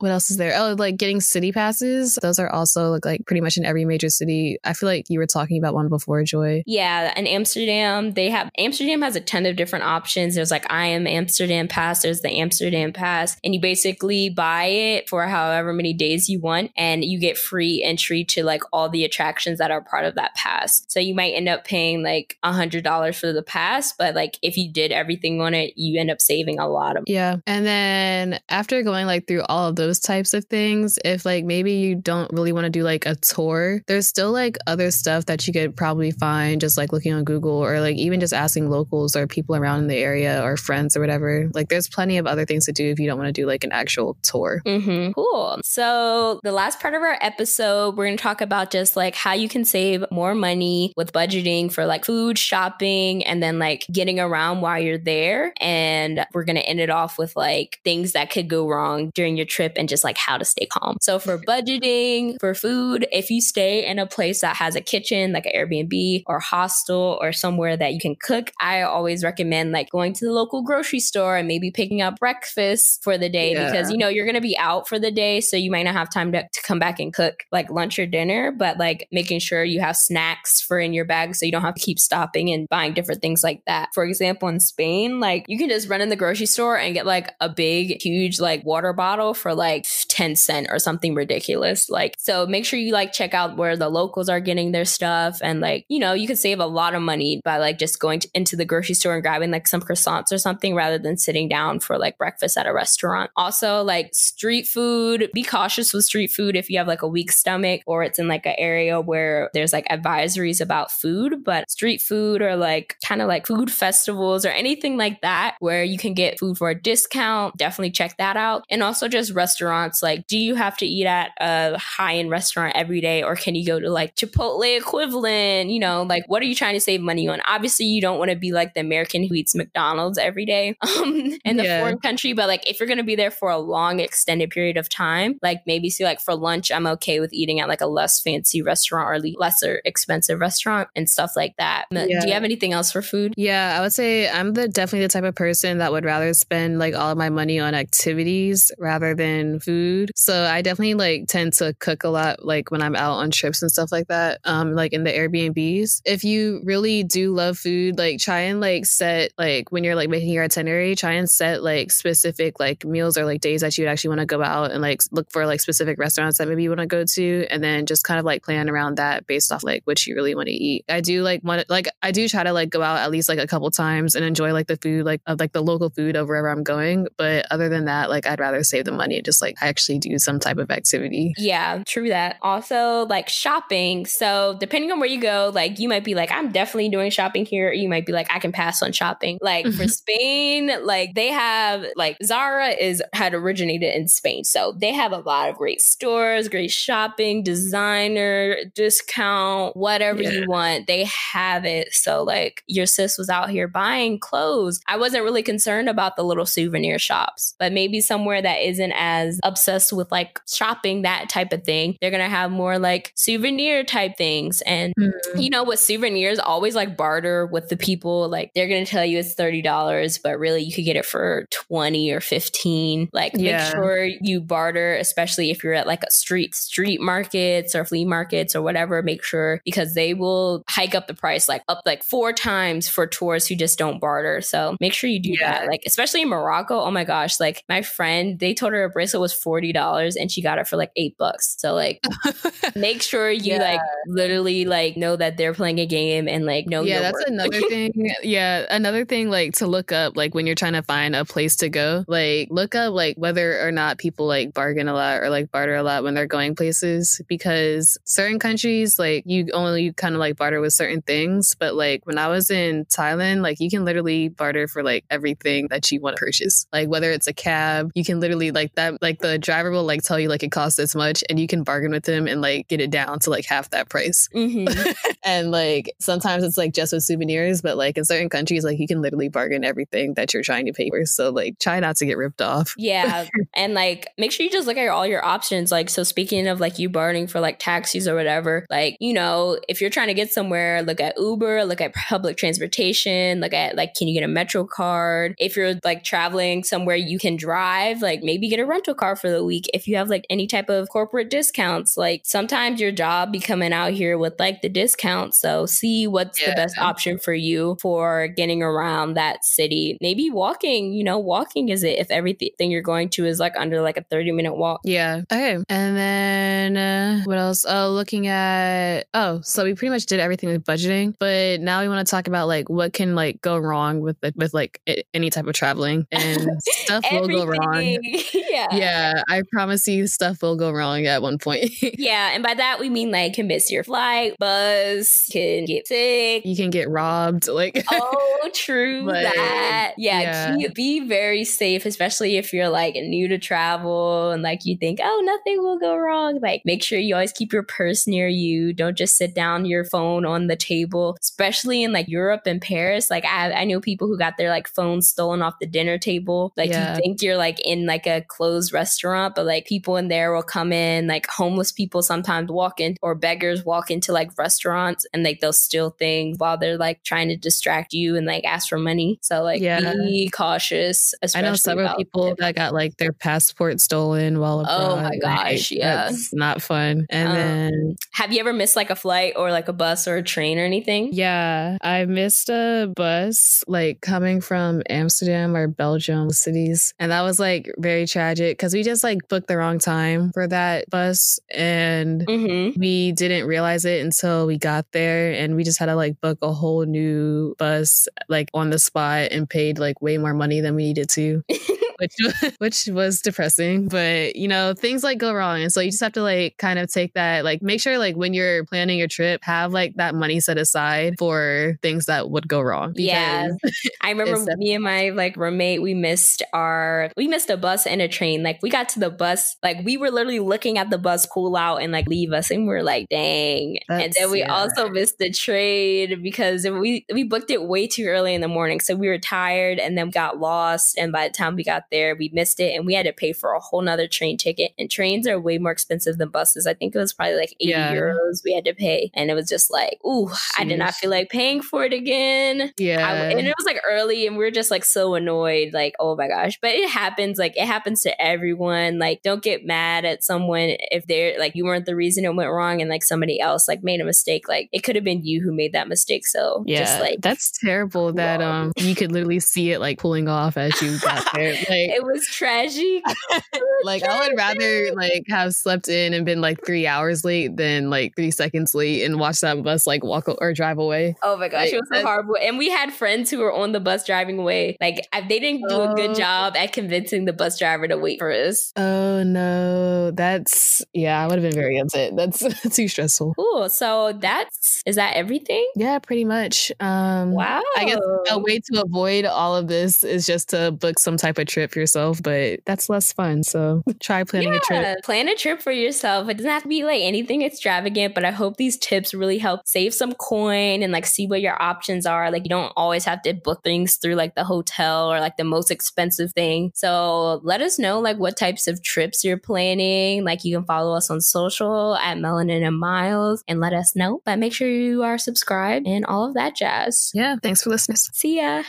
what 0.00 0.10
else 0.10 0.30
is 0.30 0.36
there? 0.36 0.52
Oh, 0.56 0.74
like 0.78 0.96
getting 0.96 1.20
city 1.20 1.52
passes. 1.52 2.18
Those 2.20 2.38
are 2.38 2.50
also 2.50 2.90
like, 2.90 3.04
like 3.04 3.26
pretty 3.26 3.40
much 3.40 3.56
in 3.56 3.64
every 3.64 3.84
major 3.84 4.08
city. 4.08 4.58
I 4.64 4.72
feel 4.72 4.88
like 4.88 5.06
you 5.08 5.18
were 5.18 5.26
talking 5.26 5.58
about 5.58 5.74
one 5.74 5.88
before, 5.88 6.22
Joy. 6.24 6.62
yeah 6.66 7.12
in 7.18 7.26
amsterdam 7.26 8.12
they 8.12 8.30
have 8.30 8.50
amsterdam 8.58 9.02
has 9.02 9.16
a 9.16 9.20
ton 9.20 9.46
of 9.46 9.56
different 9.56 9.84
options 9.84 10.34
there's 10.34 10.50
like 10.50 10.70
i 10.70 10.86
am 10.86 11.06
amsterdam 11.06 11.68
pass 11.68 12.02
there's 12.02 12.20
the 12.20 12.30
amsterdam 12.30 12.92
pass 12.92 13.36
and 13.44 13.54
you 13.54 13.60
basically 13.60 14.30
buy 14.30 14.64
it 14.66 15.08
for 15.08 15.26
however 15.26 15.72
many 15.72 15.92
days 15.92 16.28
you 16.28 16.40
want 16.40 16.70
and 16.76 17.04
you 17.04 17.18
get 17.18 17.36
free 17.36 17.82
entry 17.82 18.24
to 18.24 18.42
like 18.42 18.62
all 18.72 18.88
the 18.88 19.04
attractions 19.04 19.58
that 19.58 19.70
are 19.70 19.82
part 19.82 20.04
of 20.04 20.14
that 20.14 20.34
pass 20.34 20.84
so 20.88 20.98
you 21.00 21.14
might 21.14 21.32
end 21.32 21.48
up 21.48 21.64
paying 21.64 22.02
like 22.02 22.36
a 22.42 22.52
hundred 22.52 22.84
dollars 22.84 23.18
for 23.18 23.32
the 23.32 23.42
pass 23.42 23.92
but 23.92 24.14
like 24.14 24.38
if 24.42 24.56
you 24.56 24.72
did 24.72 24.92
everything 24.92 25.40
on 25.40 25.54
it 25.54 25.72
you 25.76 26.00
end 26.00 26.10
up 26.10 26.20
saving 26.20 26.58
a 26.58 26.68
lot 26.68 26.96
of 26.96 27.04
Yeah. 27.06 27.36
And 27.46 27.66
then 27.66 28.40
after 28.48 28.82
going 28.82 28.93
like 29.02 29.26
through 29.26 29.42
all 29.48 29.68
of 29.68 29.76
those 29.76 29.98
types 29.98 30.32
of 30.34 30.44
things, 30.44 30.98
if 31.04 31.24
like 31.24 31.44
maybe 31.44 31.72
you 31.72 31.96
don't 31.96 32.32
really 32.32 32.52
want 32.52 32.64
to 32.64 32.70
do 32.70 32.82
like 32.82 33.06
a 33.06 33.16
tour, 33.16 33.82
there's 33.88 34.06
still 34.06 34.30
like 34.32 34.56
other 34.66 34.90
stuff 34.90 35.26
that 35.26 35.46
you 35.46 35.52
could 35.52 35.76
probably 35.76 36.12
find 36.12 36.60
just 36.60 36.78
like 36.78 36.92
looking 36.92 37.12
on 37.12 37.24
Google 37.24 37.52
or 37.52 37.80
like 37.80 37.96
even 37.96 38.20
just 38.20 38.32
asking 38.32 38.70
locals 38.70 39.16
or 39.16 39.26
people 39.26 39.56
around 39.56 39.80
in 39.80 39.88
the 39.88 39.96
area 39.96 40.42
or 40.42 40.56
friends 40.56 40.96
or 40.96 41.00
whatever. 41.00 41.50
Like 41.52 41.68
there's 41.68 41.88
plenty 41.88 42.18
of 42.18 42.26
other 42.26 42.44
things 42.44 42.66
to 42.66 42.72
do 42.72 42.90
if 42.90 43.00
you 43.00 43.08
don't 43.08 43.18
want 43.18 43.28
to 43.28 43.32
do 43.32 43.46
like 43.46 43.64
an 43.64 43.72
actual 43.72 44.16
tour. 44.22 44.62
Mm-hmm. 44.64 45.12
Cool. 45.12 45.60
So, 45.64 46.40
the 46.44 46.52
last 46.52 46.80
part 46.80 46.94
of 46.94 47.02
our 47.02 47.18
episode, 47.20 47.96
we're 47.96 48.06
going 48.06 48.16
to 48.16 48.22
talk 48.22 48.40
about 48.40 48.70
just 48.70 48.96
like 48.96 49.14
how 49.14 49.32
you 49.32 49.48
can 49.48 49.64
save 49.64 50.04
more 50.10 50.34
money 50.34 50.92
with 50.96 51.12
budgeting 51.12 51.72
for 51.72 51.86
like 51.86 52.04
food, 52.04 52.38
shopping, 52.38 53.24
and 53.24 53.42
then 53.42 53.58
like 53.58 53.86
getting 53.90 54.20
around 54.20 54.60
while 54.60 54.78
you're 54.78 54.98
there. 54.98 55.52
And 55.60 56.24
we're 56.32 56.44
going 56.44 56.56
to 56.56 56.62
end 56.62 56.80
it 56.80 56.90
off 56.90 57.18
with 57.18 57.34
like 57.36 57.80
things 57.84 58.12
that 58.12 58.30
could 58.30 58.48
go 58.48 58.68
wrong 58.68 58.83
during 59.14 59.36
your 59.36 59.46
trip 59.46 59.72
and 59.76 59.88
just 59.88 60.04
like 60.04 60.16
how 60.18 60.36
to 60.38 60.44
stay 60.44 60.66
calm. 60.66 60.96
So, 61.00 61.18
for 61.18 61.38
budgeting 61.38 62.36
for 62.40 62.54
food, 62.54 63.06
if 63.12 63.30
you 63.30 63.40
stay 63.40 63.84
in 63.86 63.98
a 63.98 64.06
place 64.06 64.40
that 64.40 64.56
has 64.56 64.76
a 64.76 64.80
kitchen, 64.80 65.32
like 65.32 65.46
an 65.46 65.52
Airbnb 65.54 66.22
or 66.26 66.38
hostel 66.40 67.18
or 67.20 67.32
somewhere 67.32 67.76
that 67.76 67.92
you 67.92 68.00
can 68.00 68.16
cook, 68.16 68.50
I 68.60 68.82
always 68.82 69.24
recommend 69.24 69.72
like 69.72 69.90
going 69.90 70.12
to 70.14 70.24
the 70.24 70.32
local 70.32 70.62
grocery 70.62 71.00
store 71.00 71.36
and 71.36 71.48
maybe 71.48 71.70
picking 71.70 72.02
up 72.02 72.18
breakfast 72.18 73.02
for 73.02 73.18
the 73.18 73.28
day 73.28 73.52
Yeah. 73.52 73.70
because 73.70 73.90
you 73.90 73.98
know 73.98 74.08
you're 74.08 74.24
going 74.24 74.34
to 74.34 74.40
be 74.40 74.56
out 74.58 74.88
for 74.88 74.98
the 74.98 75.10
day 75.10 75.40
so 75.40 75.56
you 75.56 75.70
might 75.70 75.82
not 75.84 75.94
have 75.94 76.10
time 76.10 76.32
to, 76.32 76.42
to 76.42 76.62
come 76.62 76.78
back 76.78 77.00
and 77.00 77.12
cook 77.12 77.44
like 77.52 77.70
lunch 77.70 77.98
or 77.98 78.06
dinner 78.06 78.52
but 78.52 78.78
like 78.78 79.06
making 79.12 79.38
sure 79.40 79.64
you 79.64 79.80
have 79.80 79.96
snacks 79.96 80.60
for 80.60 80.78
in 80.78 80.92
your 80.92 81.04
bag 81.04 81.34
so 81.34 81.46
you 81.46 81.52
don't 81.52 81.62
have 81.62 81.74
to 81.74 81.80
keep 81.80 81.98
stopping 81.98 82.50
and 82.50 82.68
buying 82.68 82.92
different 82.94 83.20
things 83.20 83.42
like 83.42 83.60
that 83.66 83.88
for 83.94 84.04
example 84.04 84.48
in 84.48 84.60
spain 84.60 85.20
like 85.20 85.44
you 85.48 85.58
can 85.58 85.68
just 85.68 85.88
run 85.88 86.00
in 86.00 86.08
the 86.08 86.16
grocery 86.16 86.46
store 86.46 86.76
and 86.78 86.94
get 86.94 87.06
like 87.06 87.32
a 87.40 87.48
big 87.48 88.00
huge 88.02 88.40
like 88.40 88.62
water 88.74 88.92
bottle 88.92 89.34
for 89.34 89.54
like 89.54 89.86
10 90.08 90.34
cent 90.34 90.66
or 90.68 90.80
something 90.80 91.14
ridiculous. 91.14 91.88
Like 91.88 92.16
so 92.18 92.44
make 92.44 92.64
sure 92.64 92.76
you 92.76 92.92
like 92.92 93.12
check 93.12 93.32
out 93.32 93.56
where 93.56 93.76
the 93.76 93.88
locals 93.88 94.28
are 94.28 94.40
getting 94.40 94.72
their 94.72 94.84
stuff 94.84 95.38
and 95.42 95.60
like 95.60 95.84
you 95.88 96.00
know 96.00 96.12
you 96.12 96.26
can 96.26 96.34
save 96.34 96.58
a 96.58 96.66
lot 96.66 96.92
of 96.96 97.00
money 97.02 97.40
by 97.44 97.58
like 97.58 97.78
just 97.78 98.00
going 98.00 98.18
to, 98.18 98.28
into 98.34 98.56
the 98.56 98.64
grocery 98.64 98.96
store 98.96 99.14
and 99.14 99.22
grabbing 99.22 99.52
like 99.52 99.68
some 99.68 99.80
croissants 99.80 100.32
or 100.32 100.38
something 100.38 100.74
rather 100.74 100.98
than 100.98 101.16
sitting 101.16 101.48
down 101.48 101.78
for 101.78 101.98
like 101.98 102.18
breakfast 102.18 102.58
at 102.58 102.66
a 102.66 102.72
restaurant. 102.72 103.30
Also 103.36 103.84
like 103.84 104.12
street 104.12 104.66
food 104.66 105.30
be 105.32 105.44
cautious 105.44 105.92
with 105.92 106.04
street 106.04 106.32
food 106.32 106.56
if 106.56 106.68
you 106.68 106.76
have 106.76 106.88
like 106.88 107.02
a 107.02 107.08
weak 107.08 107.30
stomach 107.30 107.80
or 107.86 108.02
it's 108.02 108.18
in 108.18 108.26
like 108.26 108.44
an 108.44 108.56
area 108.58 109.00
where 109.00 109.50
there's 109.54 109.72
like 109.72 109.86
advisories 109.86 110.60
about 110.60 110.90
food 110.90 111.44
but 111.44 111.70
street 111.70 112.02
food 112.02 112.42
or 112.42 112.56
like 112.56 112.96
kind 113.06 113.22
of 113.22 113.28
like 113.28 113.46
food 113.46 113.70
festivals 113.70 114.44
or 114.44 114.48
anything 114.48 114.96
like 114.96 115.20
that 115.20 115.54
where 115.60 115.84
you 115.84 115.96
can 115.96 116.12
get 116.12 116.40
food 116.40 116.58
for 116.58 116.70
a 116.70 116.74
discount 116.74 117.56
definitely 117.56 117.92
check 117.92 118.16
that 118.16 118.36
out 118.36 118.63
and 118.70 118.82
also 118.82 119.08
just 119.08 119.32
restaurants 119.32 120.02
like 120.02 120.26
do 120.26 120.38
you 120.38 120.54
have 120.54 120.76
to 120.78 120.86
eat 120.86 121.06
at 121.06 121.30
a 121.38 121.78
high-end 121.78 122.30
restaurant 122.30 122.74
every 122.76 123.00
day 123.00 123.22
or 123.22 123.36
can 123.36 123.54
you 123.54 123.64
go 123.66 123.78
to 123.80 123.90
like 123.90 124.14
chipotle 124.16 124.76
equivalent? 124.78 125.70
You 125.70 125.80
know 125.80 126.02
like 126.02 126.24
what 126.28 126.42
are 126.42 126.46
you 126.46 126.54
trying 126.54 126.74
to 126.74 126.80
save 126.80 127.00
money 127.00 127.28
on? 127.28 127.40
Obviously 127.46 127.86
you 127.86 128.00
don't 128.00 128.18
want 128.18 128.30
to 128.30 128.36
be 128.36 128.52
like 128.52 128.74
the 128.74 128.80
american 128.80 129.26
who 129.26 129.34
eats 129.34 129.54
mcdonald's 129.54 130.18
every 130.18 130.44
day 130.46 130.76
um 130.96 131.38
in 131.44 131.56
the 131.56 131.64
Yeah. 131.64 131.80
foreign 131.80 131.98
country 131.98 132.32
but 132.32 132.48
like 132.48 132.68
if 132.68 132.78
you're 132.80 132.86
going 132.86 132.98
to 132.98 133.04
be 133.04 133.16
there 133.16 133.30
for 133.30 133.50
a 133.50 133.58
long 133.58 134.00
extended 134.00 134.50
period 134.50 134.76
of 134.76 134.88
time 134.88 135.38
like 135.42 135.62
maybe 135.66 135.90
see 135.90 136.04
like 136.04 136.20
for 136.20 136.34
lunch 136.34 136.70
i'm 136.70 136.86
okay 136.86 137.20
with 137.20 137.32
eating 137.32 137.60
at 137.60 137.68
like 137.68 137.80
a 137.80 137.86
less 137.86 138.20
fancy 138.20 138.62
restaurant 138.62 139.08
or 139.08 139.18
le- 139.18 139.38
lesser 139.38 139.80
expensive 139.84 140.38
restaurant 140.40 140.88
and 140.94 141.08
stuff 141.08 141.32
like 141.36 141.54
that. 141.58 141.86
Do 141.90 142.06
you 142.08 142.32
have 142.32 142.44
anything 142.44 142.72
else 142.72 142.92
for 142.92 143.02
food? 143.02 143.34
Yeah, 143.36 143.76
I 143.76 143.80
would 143.80 143.92
say 143.92 144.28
I'm 144.28 144.52
the 144.54 144.68
definitely 144.68 145.06
the 145.06 145.12
type 145.12 145.24
of 145.24 145.34
person 145.34 145.78
that 145.78 145.92
would 145.92 146.04
rather 146.04 146.32
spend 146.34 146.78
like 146.78 146.94
all 146.94 147.10
of 147.10 147.18
my 147.18 147.30
money 147.30 147.58
on 147.58 147.74
activities 147.74 148.53
rather 148.78 149.14
than 149.14 149.60
food. 149.60 150.10
So 150.14 150.44
I 150.44 150.62
definitely 150.62 150.94
like 150.94 151.26
tend 151.28 151.54
to 151.54 151.74
cook 151.78 152.04
a 152.04 152.08
lot 152.08 152.44
like 152.44 152.70
when 152.70 152.82
I'm 152.82 152.96
out 152.96 153.14
on 153.14 153.30
trips 153.30 153.62
and 153.62 153.70
stuff 153.70 153.92
like 153.92 154.08
that. 154.08 154.40
Um 154.44 154.74
like 154.74 154.92
in 154.92 155.04
the 155.04 155.12
Airbnbs. 155.12 156.02
If 156.04 156.24
you 156.24 156.60
really 156.64 157.02
do 157.04 157.32
love 157.32 157.58
food, 157.58 157.98
like 157.98 158.18
try 158.18 158.40
and 158.40 158.60
like 158.60 158.86
set 158.86 159.32
like 159.38 159.70
when 159.72 159.84
you're 159.84 159.94
like 159.94 160.08
making 160.08 160.30
your 160.30 160.44
itinerary, 160.44 160.94
try 160.94 161.12
and 161.12 161.28
set 161.28 161.62
like 161.62 161.90
specific 161.90 162.60
like 162.60 162.84
meals 162.84 163.16
or 163.16 163.24
like 163.24 163.40
days 163.40 163.60
that 163.60 163.76
you 163.76 163.84
would 163.84 163.90
actually 163.90 164.08
want 164.08 164.20
to 164.20 164.26
go 164.26 164.42
out 164.42 164.70
and 164.70 164.82
like 164.82 165.00
look 165.12 165.30
for 165.30 165.46
like 165.46 165.60
specific 165.60 165.98
restaurants 165.98 166.38
that 166.38 166.48
maybe 166.48 166.62
you 166.62 166.70
want 166.70 166.80
to 166.80 166.86
go 166.86 167.04
to 167.04 167.46
and 167.50 167.62
then 167.62 167.86
just 167.86 168.04
kind 168.04 168.18
of 168.18 168.24
like 168.24 168.42
plan 168.42 168.68
around 168.68 168.96
that 168.96 169.26
based 169.26 169.52
off 169.52 169.62
like 169.62 169.82
what 169.84 170.06
you 170.06 170.14
really 170.14 170.34
want 170.34 170.46
to 170.46 170.52
eat. 170.52 170.84
I 170.88 171.00
do 171.00 171.22
like 171.22 171.42
want 171.44 171.68
like 171.68 171.88
I 172.02 172.10
do 172.10 172.28
try 172.28 172.42
to 172.42 172.52
like 172.52 172.70
go 172.70 172.82
out 172.82 172.98
at 172.98 173.10
least 173.10 173.28
like 173.28 173.38
a 173.38 173.46
couple 173.46 173.70
times 173.70 174.14
and 174.14 174.24
enjoy 174.24 174.52
like 174.52 174.66
the 174.66 174.76
food 174.76 175.04
like 175.04 175.20
of 175.26 175.40
like 175.40 175.52
the 175.52 175.62
local 175.62 175.90
food 175.90 176.16
of 176.16 176.28
wherever 176.28 176.48
I'm 176.48 176.62
going. 176.62 177.06
But 177.16 177.46
other 177.50 177.68
than 177.68 177.86
that, 177.86 178.10
like 178.10 178.26
I'd 178.26 178.40
rather 178.44 178.62
save 178.62 178.84
the 178.84 178.92
money 178.92 179.16
and 179.16 179.24
just 179.24 179.40
like 179.40 179.56
actually 179.60 179.98
do 179.98 180.18
some 180.18 180.38
type 180.38 180.58
of 180.58 180.70
activity. 180.70 181.32
Yeah, 181.36 181.82
true 181.86 182.08
that. 182.08 182.36
Also, 182.42 183.06
like 183.06 183.28
shopping. 183.28 184.06
So, 184.06 184.56
depending 184.58 184.92
on 184.92 185.00
where 185.00 185.08
you 185.08 185.20
go, 185.20 185.50
like 185.54 185.78
you 185.78 185.88
might 185.88 186.04
be 186.04 186.14
like, 186.14 186.30
I'm 186.30 186.52
definitely 186.52 186.90
doing 186.90 187.10
shopping 187.10 187.46
here. 187.46 187.68
Or 187.68 187.72
you 187.72 187.88
might 187.88 188.06
be 188.06 188.12
like, 188.12 188.28
I 188.30 188.38
can 188.38 188.52
pass 188.52 188.82
on 188.82 188.92
shopping. 188.92 189.38
Like 189.40 189.64
for 189.66 189.70
mm-hmm. 189.70 189.86
Spain, 189.86 190.70
like 190.84 191.14
they 191.14 191.28
have 191.28 191.84
like 191.96 192.16
Zara 192.22 192.70
is 192.70 193.02
had 193.12 193.34
originated 193.34 193.94
in 193.94 194.08
Spain. 194.08 194.44
So 194.44 194.74
they 194.76 194.92
have 194.92 195.12
a 195.12 195.18
lot 195.18 195.48
of 195.48 195.56
great 195.56 195.80
stores, 195.80 196.48
great 196.48 196.70
shopping, 196.70 197.42
designer, 197.42 198.56
discount, 198.74 199.76
whatever 199.76 200.22
Yeah. 200.22 200.30
you 200.30 200.48
want. 200.48 200.86
They 200.86 201.04
have 201.04 201.54
have 201.54 201.64
it. 201.64 201.94
So 201.94 202.22
like 202.22 202.62
your 202.66 202.86
sis 202.86 203.18
was 203.18 203.28
out 203.28 203.50
here 203.50 203.68
buying 203.68 204.18
clothes. 204.18 204.80
I 204.86 204.96
wasn't 204.96 205.24
really 205.24 205.42
concerned 205.42 205.88
about 205.88 206.16
the 206.16 206.24
little 206.24 206.46
souvenir 206.46 206.98
shops, 206.98 207.54
but 207.58 207.72
maybe 207.72 208.00
somewhere 208.00 208.33
that 208.40 208.66
isn't 208.66 208.92
as 208.92 209.40
obsessed 209.42 209.92
with 209.92 210.10
like 210.10 210.40
shopping 210.46 211.02
that 211.02 211.28
type 211.28 211.52
of 211.52 211.64
thing, 211.64 211.96
they're 212.00 212.10
gonna 212.10 212.28
have 212.28 212.50
more 212.50 212.78
like 212.78 213.12
souvenir 213.14 213.84
type 213.84 214.16
things. 214.16 214.62
And 214.62 214.94
mm-hmm. 214.98 215.40
you 215.40 215.50
know, 215.50 215.64
with 215.64 215.80
souvenirs, 215.80 216.38
always 216.38 216.74
like 216.74 216.96
barter 216.96 217.46
with 217.46 217.68
the 217.68 217.76
people. 217.76 218.28
Like 218.28 218.52
they're 218.54 218.68
gonna 218.68 218.86
tell 218.86 219.04
you 219.04 219.18
it's 219.18 219.34
thirty 219.34 219.62
dollars, 219.62 220.18
but 220.18 220.38
really 220.38 220.62
you 220.62 220.72
could 220.72 220.84
get 220.84 220.96
it 220.96 221.04
for 221.04 221.46
twenty 221.50 222.12
or 222.12 222.20
fifteen. 222.20 223.08
Like 223.12 223.32
yeah. 223.34 223.58
make 223.58 223.72
sure 223.72 224.08
you 224.20 224.40
barter, 224.40 224.94
especially 224.94 225.50
if 225.50 225.62
you're 225.64 225.74
at 225.74 225.86
like 225.86 226.02
a 226.02 226.10
street 226.10 226.54
street 226.54 227.00
markets 227.00 227.74
or 227.74 227.84
flea 227.84 228.04
markets 228.04 228.54
or 228.54 228.62
whatever. 228.62 229.02
Make 229.02 229.22
sure 229.22 229.60
because 229.64 229.94
they 229.94 230.14
will 230.14 230.64
hike 230.68 230.94
up 230.94 231.06
the 231.06 231.14
price 231.14 231.48
like 231.48 231.62
up 231.68 231.82
like 231.86 232.02
four 232.02 232.32
times 232.32 232.88
for 232.88 233.06
tourists 233.06 233.48
who 233.48 233.56
just 233.56 233.78
don't 233.78 234.00
barter. 234.00 234.40
So 234.40 234.76
make 234.80 234.92
sure 234.92 235.10
you 235.10 235.20
do 235.20 235.34
yeah. 235.38 235.60
that. 235.60 235.68
Like 235.68 235.82
especially 235.86 236.22
in 236.22 236.28
Morocco. 236.28 236.80
Oh 236.80 236.90
my 236.90 237.04
gosh, 237.04 237.40
like 237.40 237.62
my 237.68 237.82
friend, 237.82 238.23
they 238.38 238.54
told 238.54 238.72
her 238.72 238.84
a 238.84 238.90
bracelet 238.90 239.20
was 239.20 239.32
forty 239.32 239.72
dollars 239.72 240.16
and 240.16 240.30
she 240.30 240.42
got 240.42 240.58
it 240.58 240.68
for 240.68 240.76
like 240.76 240.90
eight 240.96 241.16
bucks. 241.18 241.56
So 241.58 241.74
like 241.74 242.04
make 242.76 243.02
sure 243.02 243.30
you 243.30 243.54
yeah. 243.54 243.58
like 243.58 243.80
literally 244.06 244.64
like 244.64 244.96
know 244.96 245.16
that 245.16 245.36
they're 245.36 245.54
playing 245.54 245.78
a 245.80 245.86
game 245.86 246.28
and 246.28 246.46
like 246.46 246.66
know. 246.66 246.82
Yeah, 246.82 247.00
that's 247.00 247.14
work. 247.14 247.28
another 247.28 247.60
thing. 247.68 247.92
Yeah, 248.22 248.66
another 248.70 249.04
thing 249.04 249.30
like 249.30 249.54
to 249.54 249.66
look 249.66 249.92
up 249.92 250.16
like 250.16 250.34
when 250.34 250.46
you're 250.46 250.54
trying 250.54 250.72
to 250.74 250.82
find 250.82 251.14
a 251.14 251.24
place 251.24 251.56
to 251.56 251.68
go, 251.68 252.04
like 252.08 252.48
look 252.50 252.74
up 252.74 252.92
like 252.92 253.16
whether 253.16 253.66
or 253.66 253.72
not 253.72 253.98
people 253.98 254.26
like 254.26 254.54
bargain 254.54 254.88
a 254.88 254.94
lot 254.94 255.22
or 255.22 255.30
like 255.30 255.50
barter 255.50 255.74
a 255.74 255.82
lot 255.82 256.02
when 256.02 256.14
they're 256.14 256.26
going 256.26 256.54
places 256.54 257.20
because 257.28 257.98
certain 258.04 258.38
countries 258.38 258.98
like 258.98 259.24
you 259.26 259.48
only 259.52 259.92
kind 259.92 260.14
of 260.14 260.18
like 260.18 260.36
barter 260.36 260.60
with 260.60 260.72
certain 260.72 261.02
things, 261.02 261.54
but 261.58 261.74
like 261.74 262.06
when 262.06 262.18
I 262.18 262.28
was 262.28 262.50
in 262.50 262.84
Thailand, 262.86 263.42
like 263.42 263.60
you 263.60 263.70
can 263.70 263.84
literally 263.84 264.28
barter 264.28 264.68
for 264.68 264.82
like 264.82 265.04
everything 265.10 265.68
that 265.68 265.90
you 265.90 266.00
want 266.00 266.16
to 266.16 266.20
purchase. 266.20 266.66
Like 266.72 266.88
whether 266.88 267.10
it's 267.10 267.26
a 267.26 267.32
cab, 267.32 267.90
you 267.94 268.03
can 268.04 268.20
literally 268.20 268.50
like 268.50 268.74
that 268.74 269.00
like 269.02 269.20
the 269.20 269.38
driver 269.38 269.70
will 269.70 269.84
like 269.84 270.02
tell 270.02 270.18
you 270.18 270.28
like 270.28 270.42
it 270.42 270.52
costs 270.52 270.76
this 270.76 270.94
much 270.94 271.24
and 271.28 271.38
you 271.38 271.46
can 271.46 271.62
bargain 271.62 271.90
with 271.90 272.04
them 272.04 272.26
and 272.26 272.40
like 272.40 272.68
get 272.68 272.80
it 272.80 272.90
down 272.90 273.18
to 273.20 273.30
like 273.30 273.44
half 273.46 273.70
that 273.70 273.88
price. 273.88 274.28
Mm-hmm. 274.34 274.92
and 275.24 275.50
like 275.50 275.94
sometimes 276.00 276.44
it's 276.44 276.58
like 276.58 276.74
just 276.74 276.92
with 276.92 277.02
souvenirs, 277.02 277.62
but 277.62 277.76
like 277.76 277.96
in 277.96 278.04
certain 278.04 278.28
countries, 278.28 278.64
like 278.64 278.78
you 278.78 278.86
can 278.86 279.02
literally 279.02 279.28
bargain 279.28 279.64
everything 279.64 280.14
that 280.14 280.32
you're 280.32 280.42
trying 280.42 280.66
to 280.66 280.72
pay 280.72 280.90
for. 280.90 281.04
So 281.04 281.30
like 281.30 281.58
try 281.58 281.80
not 281.80 281.96
to 281.96 282.06
get 282.06 282.16
ripped 282.16 282.42
off. 282.42 282.74
Yeah. 282.76 283.26
and 283.54 283.74
like 283.74 284.08
make 284.18 284.32
sure 284.32 284.44
you 284.44 284.52
just 284.52 284.66
look 284.66 284.76
at 284.76 284.88
all 284.88 285.06
your 285.06 285.24
options. 285.24 285.72
Like, 285.72 285.88
so 285.88 286.02
speaking 286.02 286.46
of 286.46 286.60
like 286.60 286.78
you 286.78 286.88
bargaining 286.88 287.26
for 287.26 287.40
like 287.40 287.58
taxis 287.58 288.08
or 288.08 288.14
whatever, 288.14 288.66
like, 288.70 288.96
you 289.00 289.12
know, 289.12 289.58
if 289.68 289.80
you're 289.80 289.90
trying 289.90 290.08
to 290.08 290.14
get 290.14 290.32
somewhere, 290.32 290.82
look 290.82 291.00
at 291.00 291.18
Uber, 291.18 291.64
look 291.64 291.80
at 291.80 291.94
public 292.08 292.36
transportation, 292.36 293.40
look 293.40 293.54
at 293.54 293.76
like, 293.76 293.94
can 293.94 294.08
you 294.08 294.14
get 294.14 294.24
a 294.24 294.28
Metro 294.28 294.64
card? 294.64 295.34
If 295.38 295.56
you're 295.56 295.74
like 295.84 296.04
traveling 296.04 296.64
somewhere 296.64 296.96
you 296.96 297.18
can 297.18 297.36
drive, 297.36 297.93
like 298.02 298.22
maybe 298.22 298.48
get 298.48 298.60
a 298.60 298.66
rental 298.66 298.94
car 298.94 299.16
for 299.16 299.30
the 299.30 299.44
week. 299.44 299.66
If 299.74 299.86
you 299.88 299.96
have 299.96 300.08
like 300.08 300.26
any 300.30 300.46
type 300.46 300.68
of 300.68 300.88
corporate 300.88 301.30
discounts, 301.30 301.96
like 301.96 302.22
sometimes 302.24 302.80
your 302.80 302.92
job 302.92 303.32
be 303.32 303.40
coming 303.40 303.72
out 303.72 303.92
here 303.92 304.18
with 304.18 304.38
like 304.38 304.62
the 304.62 304.68
discounts. 304.68 305.40
So 305.40 305.66
see 305.66 306.06
what's 306.06 306.40
yeah. 306.40 306.50
the 306.50 306.56
best 306.56 306.78
option 306.78 307.18
for 307.18 307.34
you 307.34 307.76
for 307.80 308.28
getting 308.28 308.62
around 308.62 309.14
that 309.14 309.44
city. 309.44 309.98
Maybe 310.00 310.30
walking, 310.30 310.92
you 310.92 311.04
know, 311.04 311.18
walking 311.18 311.68
is 311.68 311.82
it 311.84 311.98
if 311.98 312.10
everything 312.10 312.70
you're 312.70 312.82
going 312.82 313.08
to 313.10 313.26
is 313.26 313.38
like 313.38 313.54
under 313.56 313.80
like 313.80 313.96
a 313.96 314.04
30 314.04 314.32
minute 314.32 314.54
walk. 314.54 314.80
Yeah. 314.84 315.22
Okay. 315.30 315.58
And 315.68 315.96
then 315.96 316.76
uh, 316.76 317.22
what 317.24 317.38
else? 317.38 317.64
Oh, 317.68 317.90
looking 317.90 318.26
at, 318.26 319.06
oh, 319.14 319.40
so 319.42 319.64
we 319.64 319.74
pretty 319.74 319.90
much 319.90 320.06
did 320.06 320.20
everything 320.20 320.50
with 320.50 320.64
budgeting, 320.64 321.14
but 321.18 321.60
now 321.60 321.82
we 321.82 321.88
want 321.88 322.06
to 322.06 322.10
talk 322.10 322.28
about 322.28 322.48
like 322.48 322.68
what 322.68 322.92
can 322.92 323.14
like 323.14 323.40
go 323.40 323.58
wrong 323.58 324.00
with 324.00 324.16
with 324.36 324.54
like 324.54 324.80
any 325.12 325.30
type 325.30 325.46
of 325.46 325.54
traveling 325.54 326.06
and 326.10 326.48
stuff 326.62 327.04
will 327.10 327.28
go 327.28 327.46
wrong. 327.46 327.83
yeah. 328.34 328.68
Yeah. 328.72 329.22
I 329.28 329.42
promise 329.50 329.86
you 329.88 330.06
stuff 330.06 330.42
will 330.42 330.56
go 330.56 330.70
wrong 330.70 331.06
at 331.06 331.22
one 331.22 331.38
point. 331.38 331.70
yeah. 331.98 332.30
And 332.32 332.42
by 332.42 332.54
that, 332.54 332.78
we 332.80 332.88
mean 332.88 333.10
like 333.10 333.34
can 333.34 333.46
miss 333.46 333.70
your 333.70 333.84
flight, 333.84 334.36
bus, 334.38 335.28
can 335.30 335.64
get 335.64 335.86
sick. 335.88 336.44
You 336.44 336.56
can 336.56 336.70
get 336.70 336.88
robbed. 336.88 337.48
Like, 337.48 337.84
oh, 337.90 338.50
true 338.54 339.04
that. 339.06 339.94
Yeah. 339.98 340.56
yeah. 340.56 340.68
Be 340.74 341.06
very 341.06 341.44
safe, 341.44 341.86
especially 341.86 342.36
if 342.36 342.52
you're 342.52 342.68
like 342.68 342.94
new 342.94 343.28
to 343.28 343.38
travel 343.38 344.30
and 344.30 344.42
like 344.42 344.64
you 344.64 344.76
think, 344.76 345.00
oh, 345.02 345.22
nothing 345.24 345.62
will 345.62 345.78
go 345.78 345.96
wrong. 345.96 346.38
Like, 346.40 346.62
make 346.64 346.82
sure 346.82 346.98
you 346.98 347.14
always 347.14 347.32
keep 347.32 347.52
your 347.52 347.62
purse 347.62 348.06
near 348.06 348.28
you. 348.28 348.72
Don't 348.72 348.96
just 348.96 349.16
sit 349.16 349.34
down 349.34 349.64
your 349.64 349.84
phone 349.84 350.24
on 350.24 350.46
the 350.46 350.56
table, 350.56 351.16
especially 351.20 351.82
in 351.82 351.92
like 351.92 352.08
Europe 352.08 352.42
and 352.46 352.60
Paris. 352.60 353.10
Like, 353.10 353.24
I, 353.24 353.52
I 353.52 353.64
know 353.64 353.80
people 353.80 354.08
who 354.08 354.18
got 354.18 354.36
their 354.36 354.50
like 354.50 354.68
phones 354.68 355.08
stolen 355.08 355.42
off 355.42 355.58
the 355.60 355.66
dinner 355.66 355.98
table. 355.98 356.52
Like, 356.56 356.70
yeah. 356.70 356.94
you 356.94 357.00
think 357.00 357.22
you're 357.22 357.36
like 357.36 357.58
in 357.64 357.73
like 357.86 358.06
a 358.06 358.22
closed 358.22 358.72
restaurant, 358.72 359.34
but 359.34 359.46
like 359.46 359.66
people 359.66 359.96
in 359.96 360.08
there 360.08 360.32
will 360.32 360.42
come 360.42 360.72
in, 360.72 361.06
like 361.06 361.26
homeless 361.26 361.72
people 361.72 362.02
sometimes 362.02 362.50
walk 362.50 362.80
in 362.80 362.96
or 363.02 363.14
beggars 363.14 363.64
walk 363.64 363.90
into 363.90 364.12
like 364.12 364.30
restaurants 364.38 365.06
and 365.12 365.22
like 365.22 365.40
they'll 365.40 365.52
steal 365.52 365.90
things 365.90 366.38
while 366.38 366.56
they're 366.56 366.78
like 366.78 367.02
trying 367.02 367.28
to 367.28 367.36
distract 367.36 367.92
you 367.92 368.16
and 368.16 368.26
like 368.26 368.44
ask 368.44 368.68
for 368.68 368.78
money. 368.78 369.18
So 369.22 369.42
like 369.42 369.60
yeah. 369.60 369.94
be 369.94 370.30
cautious. 370.32 371.14
I 371.34 371.40
know 371.40 371.54
several 371.54 371.94
people 371.96 372.34
that 372.38 372.54
got 372.54 372.72
like 372.72 372.96
their 372.96 373.12
passport 373.12 373.80
stolen 373.80 374.38
while 374.38 374.60
abroad. 374.60 374.98
Oh 374.98 375.02
my 375.02 375.16
gosh, 375.18 375.70
yeah, 375.70 376.08
it's 376.08 376.32
not 376.32 376.62
fun. 376.62 377.06
And 377.10 377.28
um, 377.28 377.34
then, 377.34 377.96
have 378.12 378.32
you 378.32 378.40
ever 378.40 378.52
missed 378.52 378.76
like 378.76 378.90
a 378.90 378.96
flight 378.96 379.34
or 379.36 379.50
like 379.50 379.68
a 379.68 379.72
bus 379.72 380.06
or 380.06 380.16
a 380.16 380.22
train 380.22 380.58
or 380.58 380.64
anything? 380.64 381.10
Yeah, 381.12 381.78
I 381.82 382.04
missed 382.04 382.48
a 382.48 382.92
bus 382.94 383.64
like 383.66 384.00
coming 384.00 384.40
from 384.40 384.82
Amsterdam 384.88 385.56
or 385.56 385.68
Belgium 385.68 386.30
cities, 386.30 386.94
and 386.98 387.12
that 387.12 387.22
was 387.22 387.38
like 387.38 387.63
very 387.78 388.06
tragic 388.06 388.56
because 388.56 388.74
we 388.74 388.82
just 388.82 389.04
like 389.04 389.28
booked 389.28 389.48
the 389.48 389.56
wrong 389.56 389.78
time 389.78 390.32
for 390.32 390.46
that 390.48 390.88
bus, 390.90 391.38
and 391.54 392.26
mm-hmm. 392.26 392.78
we 392.78 393.12
didn't 393.12 393.46
realize 393.46 393.84
it 393.84 394.04
until 394.04 394.46
we 394.46 394.58
got 394.58 394.86
there, 394.92 395.32
and 395.32 395.56
we 395.56 395.64
just 395.64 395.78
had 395.78 395.86
to 395.86 395.96
like 395.96 396.20
book 396.20 396.38
a 396.42 396.52
whole 396.52 396.84
new 396.84 397.54
bus 397.58 398.08
like 398.28 398.50
on 398.54 398.70
the 398.70 398.78
spot 398.78 399.28
and 399.30 399.48
paid 399.48 399.78
like 399.78 400.00
way 400.00 400.18
more 400.18 400.34
money 400.34 400.60
than 400.60 400.74
we 400.74 400.84
needed 400.84 401.08
to. 401.10 401.42
which 401.98 402.14
which 402.58 402.86
was 402.86 403.20
depressing. 403.20 403.88
But 403.88 404.36
you 404.36 404.48
know, 404.48 404.74
things 404.74 405.02
like 405.02 405.18
go 405.18 405.32
wrong, 405.32 405.62
and 405.62 405.72
so 405.72 405.80
you 405.80 405.90
just 405.90 406.02
have 406.02 406.12
to 406.12 406.22
like 406.22 406.56
kind 406.58 406.78
of 406.78 406.90
take 406.90 407.14
that, 407.14 407.44
like 407.44 407.62
make 407.62 407.80
sure 407.80 407.98
like 407.98 408.16
when 408.16 408.34
you're 408.34 408.64
planning 408.64 408.98
your 408.98 409.08
trip, 409.08 409.42
have 409.44 409.72
like 409.72 409.94
that 409.96 410.14
money 410.14 410.40
set 410.40 410.58
aside 410.58 411.14
for 411.18 411.78
things 411.82 412.06
that 412.06 412.30
would 412.30 412.48
go 412.48 412.60
wrong. 412.60 412.92
Yeah, 412.96 413.48
I 414.00 414.10
remember 414.10 414.56
me 414.56 414.74
and 414.74 414.84
my 414.84 415.10
like 415.10 415.36
roommate, 415.36 415.82
we 415.82 415.94
missed 415.94 416.42
our 416.52 417.10
we 417.16 417.28
missed 417.28 417.50
a 417.50 417.56
bus 417.56 417.86
and 417.86 418.02
a 418.02 418.08
train. 418.08 418.42
Like 418.42 418.58
we 418.62 418.70
got 418.70 418.88
to 418.90 419.00
the 419.00 419.10
bus, 419.10 419.56
like 419.62 419.78
we 419.84 419.96
were 419.96 420.10
literally 420.10 420.40
looking 420.40 420.78
at 420.78 420.90
the 420.90 420.98
bus 420.98 421.26
pull 421.26 421.56
out 421.56 421.78
and 421.78 421.92
like 421.92 422.06
leave 422.06 422.32
us, 422.32 422.50
and 422.50 422.62
we 422.62 422.68
were 422.68 422.82
like, 422.82 423.08
dang. 423.08 423.78
That's, 423.88 424.04
and 424.04 424.14
then 424.18 424.30
we 424.30 424.40
yeah. 424.40 424.52
also 424.52 424.88
missed 424.88 425.18
the 425.18 425.30
train 425.30 426.22
because 426.22 426.64
we 426.64 427.04
we 427.12 427.24
booked 427.24 427.50
it 427.50 427.62
way 427.62 427.86
too 427.86 428.06
early 428.06 428.34
in 428.34 428.40
the 428.40 428.48
morning, 428.48 428.80
so 428.80 428.94
we 428.94 429.08
were 429.08 429.18
tired, 429.18 429.78
and 429.78 429.96
then 429.96 430.10
got 430.10 430.38
lost. 430.38 430.98
And 430.98 431.12
by 431.12 431.28
the 431.28 431.34
time 431.34 431.56
we 431.56 431.64
got 431.64 431.83
there. 431.90 432.16
We 432.16 432.30
missed 432.32 432.60
it 432.60 432.74
and 432.74 432.86
we 432.86 432.94
had 432.94 433.06
to 433.06 433.12
pay 433.12 433.32
for 433.32 433.52
a 433.52 433.60
whole 433.60 433.82
nother 433.82 434.06
train 434.06 434.36
ticket. 434.36 434.72
And 434.78 434.90
trains 434.90 435.26
are 435.26 435.40
way 435.40 435.58
more 435.58 435.72
expensive 435.72 436.18
than 436.18 436.30
buses. 436.30 436.66
I 436.66 436.74
think 436.74 436.94
it 436.94 436.98
was 436.98 437.12
probably 437.12 437.36
like 437.36 437.54
80 437.60 437.70
yeah. 437.70 437.94
euros 437.94 438.44
we 438.44 438.54
had 438.54 438.64
to 438.64 438.74
pay. 438.74 439.10
And 439.14 439.30
it 439.30 439.34
was 439.34 439.48
just 439.48 439.70
like, 439.70 439.98
ooh, 440.04 440.28
Jeez. 440.28 440.60
I 440.60 440.64
did 440.64 440.78
not 440.78 440.94
feel 440.94 441.10
like 441.10 441.30
paying 441.30 441.62
for 441.62 441.84
it 441.84 441.92
again. 441.92 442.72
Yeah. 442.78 443.06
I, 443.06 443.14
and 443.30 443.46
it 443.46 443.54
was 443.56 443.66
like 443.66 443.80
early 443.88 444.26
and 444.26 444.36
we 444.36 444.44
are 444.44 444.50
just 444.50 444.70
like 444.70 444.84
so 444.84 445.14
annoyed. 445.14 445.72
Like, 445.72 445.94
oh 446.00 446.16
my 446.16 446.28
gosh. 446.28 446.58
But 446.60 446.72
it 446.72 446.88
happens. 446.88 447.38
Like, 447.38 447.56
it 447.56 447.66
happens 447.66 448.02
to 448.02 448.22
everyone. 448.22 448.98
Like, 448.98 449.22
don't 449.22 449.42
get 449.42 449.64
mad 449.64 450.04
at 450.04 450.24
someone 450.24 450.76
if 450.90 451.06
they're 451.06 451.38
like, 451.38 451.54
you 451.54 451.64
weren't 451.64 451.86
the 451.86 451.96
reason 451.96 452.24
it 452.24 452.34
went 452.34 452.50
wrong 452.50 452.80
and 452.80 452.90
like 452.90 453.02
somebody 453.02 453.40
else 453.40 453.68
like 453.68 453.82
made 453.82 454.00
a 454.00 454.04
mistake. 454.04 454.48
Like, 454.48 454.68
it 454.72 454.80
could 454.80 454.96
have 454.96 455.04
been 455.04 455.24
you 455.24 455.42
who 455.42 455.52
made 455.52 455.72
that 455.72 455.88
mistake. 455.88 456.26
So, 456.26 456.64
yeah, 456.66 456.80
just 456.80 457.00
like, 457.00 457.20
that's 457.20 457.50
terrible 457.50 458.12
that 458.14 458.40
um 458.40 458.72
you 458.76 458.94
could 458.94 459.12
literally 459.12 459.40
see 459.40 459.72
it 459.72 459.80
like 459.80 459.98
pulling 459.98 460.28
off 460.28 460.56
as 460.56 460.80
you 460.80 460.98
got 461.00 461.26
there. 461.34 461.52
Like, 461.52 461.68
it 461.78 462.02
was 462.02 462.26
tragic. 462.26 463.02
like 463.84 464.02
tragic. 464.02 464.08
I 464.08 464.28
would 464.28 464.36
rather 464.36 464.94
like 464.94 465.24
have 465.28 465.54
slept 465.54 465.88
in 465.88 466.14
and 466.14 466.24
been 466.24 466.40
like 466.40 466.64
three 466.64 466.86
hours 466.86 467.24
late 467.24 467.56
than 467.56 467.90
like 467.90 468.16
three 468.16 468.30
seconds 468.30 468.74
late 468.74 469.04
and 469.04 469.18
watch 469.18 469.40
that 469.40 469.62
bus 469.62 469.86
like 469.86 470.04
walk 470.04 470.28
or 470.28 470.52
drive 470.52 470.78
away. 470.78 471.16
Oh 471.22 471.36
my 471.36 471.48
gosh, 471.48 471.66
like, 471.66 471.72
it 471.74 471.80
was 471.80 471.88
so 471.92 472.06
horrible. 472.06 472.36
And 472.40 472.58
we 472.58 472.70
had 472.70 472.92
friends 472.92 473.30
who 473.30 473.38
were 473.38 473.52
on 473.52 473.72
the 473.72 473.80
bus 473.80 474.04
driving 474.04 474.38
away. 474.38 474.76
Like 474.80 475.06
they 475.28 475.40
didn't 475.40 475.68
do 475.68 475.80
a 475.82 475.94
good 475.94 476.10
oh. 476.10 476.14
job 476.14 476.56
at 476.56 476.72
convincing 476.72 477.24
the 477.24 477.32
bus 477.32 477.58
driver 477.58 477.88
to 477.88 477.96
wait 477.96 478.18
for 478.18 478.30
us. 478.30 478.72
Oh 478.76 479.22
no. 479.22 480.10
That's 480.10 480.84
yeah, 480.92 481.22
I 481.22 481.26
would 481.26 481.38
have 481.38 481.42
been 481.42 481.58
very 481.58 481.78
upset. 481.78 482.16
That's 482.16 482.42
too 482.76 482.88
stressful. 482.88 483.34
Cool. 483.34 483.68
So 483.68 484.12
that's 484.18 484.82
is 484.86 484.96
that 484.96 485.16
everything? 485.16 485.68
Yeah, 485.76 485.98
pretty 485.98 486.24
much. 486.24 486.72
Um 486.80 487.32
wow. 487.32 487.62
I 487.76 487.84
guess 487.84 488.00
a 488.30 488.38
way 488.38 488.60
to 488.60 488.82
avoid 488.82 489.24
all 489.24 489.56
of 489.56 489.68
this 489.68 490.04
is 490.04 490.26
just 490.26 490.50
to 490.50 490.72
book 490.72 490.98
some 490.98 491.16
type 491.16 491.38
of 491.38 491.46
trip 491.46 491.63
yourself, 491.74 492.22
but 492.22 492.60
that's 492.66 492.88
less 492.88 493.12
fun. 493.12 493.42
So 493.42 493.82
try 494.00 494.24
planning 494.24 494.52
yeah, 494.52 494.58
a 494.58 494.60
trip. 494.60 495.02
Plan 495.04 495.28
a 495.28 495.34
trip 495.34 495.62
for 495.62 495.72
yourself. 495.72 496.28
It 496.28 496.36
doesn't 496.36 496.50
have 496.50 496.62
to 496.62 496.68
be 496.68 496.84
like 496.84 497.02
anything 497.02 497.42
extravagant, 497.42 498.14
but 498.14 498.24
I 498.24 498.30
hope 498.30 498.56
these 498.56 498.76
tips 498.76 499.14
really 499.14 499.38
help 499.38 499.60
save 499.64 499.94
some 499.94 500.12
coin 500.14 500.82
and 500.82 500.92
like 500.92 501.06
see 501.06 501.26
what 501.26 501.40
your 501.40 501.60
options 501.60 502.06
are. 502.06 502.30
Like 502.30 502.44
you 502.44 502.50
don't 502.50 502.72
always 502.76 503.04
have 503.04 503.22
to 503.22 503.34
book 503.34 503.62
things 503.64 503.96
through 503.96 504.14
like 504.14 504.34
the 504.34 504.44
hotel 504.44 505.12
or 505.12 505.20
like 505.20 505.36
the 505.36 505.44
most 505.44 505.70
expensive 505.70 506.32
thing. 506.32 506.72
So 506.74 507.40
let 507.42 507.60
us 507.60 507.78
know 507.78 508.00
like 508.00 508.18
what 508.18 508.36
types 508.36 508.68
of 508.68 508.82
trips 508.82 509.24
you're 509.24 509.38
planning. 509.38 510.24
Like 510.24 510.44
you 510.44 510.56
can 510.56 510.64
follow 510.64 510.94
us 510.94 511.10
on 511.10 511.20
social 511.20 511.96
at 511.96 512.18
Melanin 512.18 512.66
and 512.66 512.78
Miles 512.78 513.42
and 513.48 513.60
let 513.60 513.72
us 513.72 513.96
know. 513.96 514.20
But 514.24 514.38
make 514.38 514.52
sure 514.52 514.68
you 514.68 515.02
are 515.02 515.18
subscribed 515.18 515.86
and 515.86 516.04
all 516.06 516.26
of 516.26 516.34
that 516.34 516.56
jazz. 516.56 517.10
Yeah. 517.14 517.36
Thanks 517.42 517.62
for 517.62 517.70
listening. 517.70 517.96
See 517.96 518.36
ya. 518.36 518.64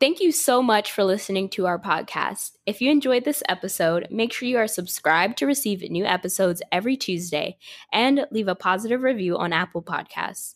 Thank 0.00 0.20
you 0.20 0.30
so 0.30 0.62
much 0.62 0.92
for 0.92 1.02
listening 1.02 1.48
to 1.50 1.66
our 1.66 1.78
podcast. 1.78 2.52
If 2.66 2.80
you 2.80 2.88
enjoyed 2.88 3.24
this 3.24 3.42
episode, 3.48 4.06
make 4.12 4.32
sure 4.32 4.48
you 4.48 4.56
are 4.58 4.68
subscribed 4.68 5.36
to 5.38 5.46
receive 5.46 5.82
new 5.90 6.04
episodes 6.04 6.62
every 6.70 6.96
Tuesday 6.96 7.58
and 7.92 8.24
leave 8.30 8.46
a 8.46 8.54
positive 8.54 9.02
review 9.02 9.36
on 9.36 9.52
Apple 9.52 9.82
Podcasts. 9.82 10.54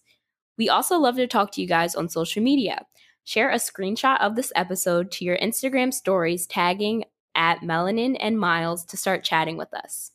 We 0.57 0.69
also 0.69 0.97
love 0.97 1.17
to 1.17 1.27
talk 1.27 1.51
to 1.53 1.61
you 1.61 1.67
guys 1.67 1.97
on 1.97 2.09
social 2.09 2.41
media. 2.41 2.87
Share 3.25 3.51
a 3.51 3.57
screenshot 3.57 4.21
of 4.21 4.37
this 4.37 4.53
episode 4.55 5.11
to 5.13 5.25
your 5.25 5.39
Instagram 5.39 5.93
stories 5.93 6.47
tagging 6.47 7.05
at 7.35 7.63
Melanin 7.63 8.17
and 8.21 8.39
Miles 8.39 8.85
to 8.87 8.97
start 8.97 9.25
chatting 9.25 9.57
with 9.57 9.75
us. 9.75 10.12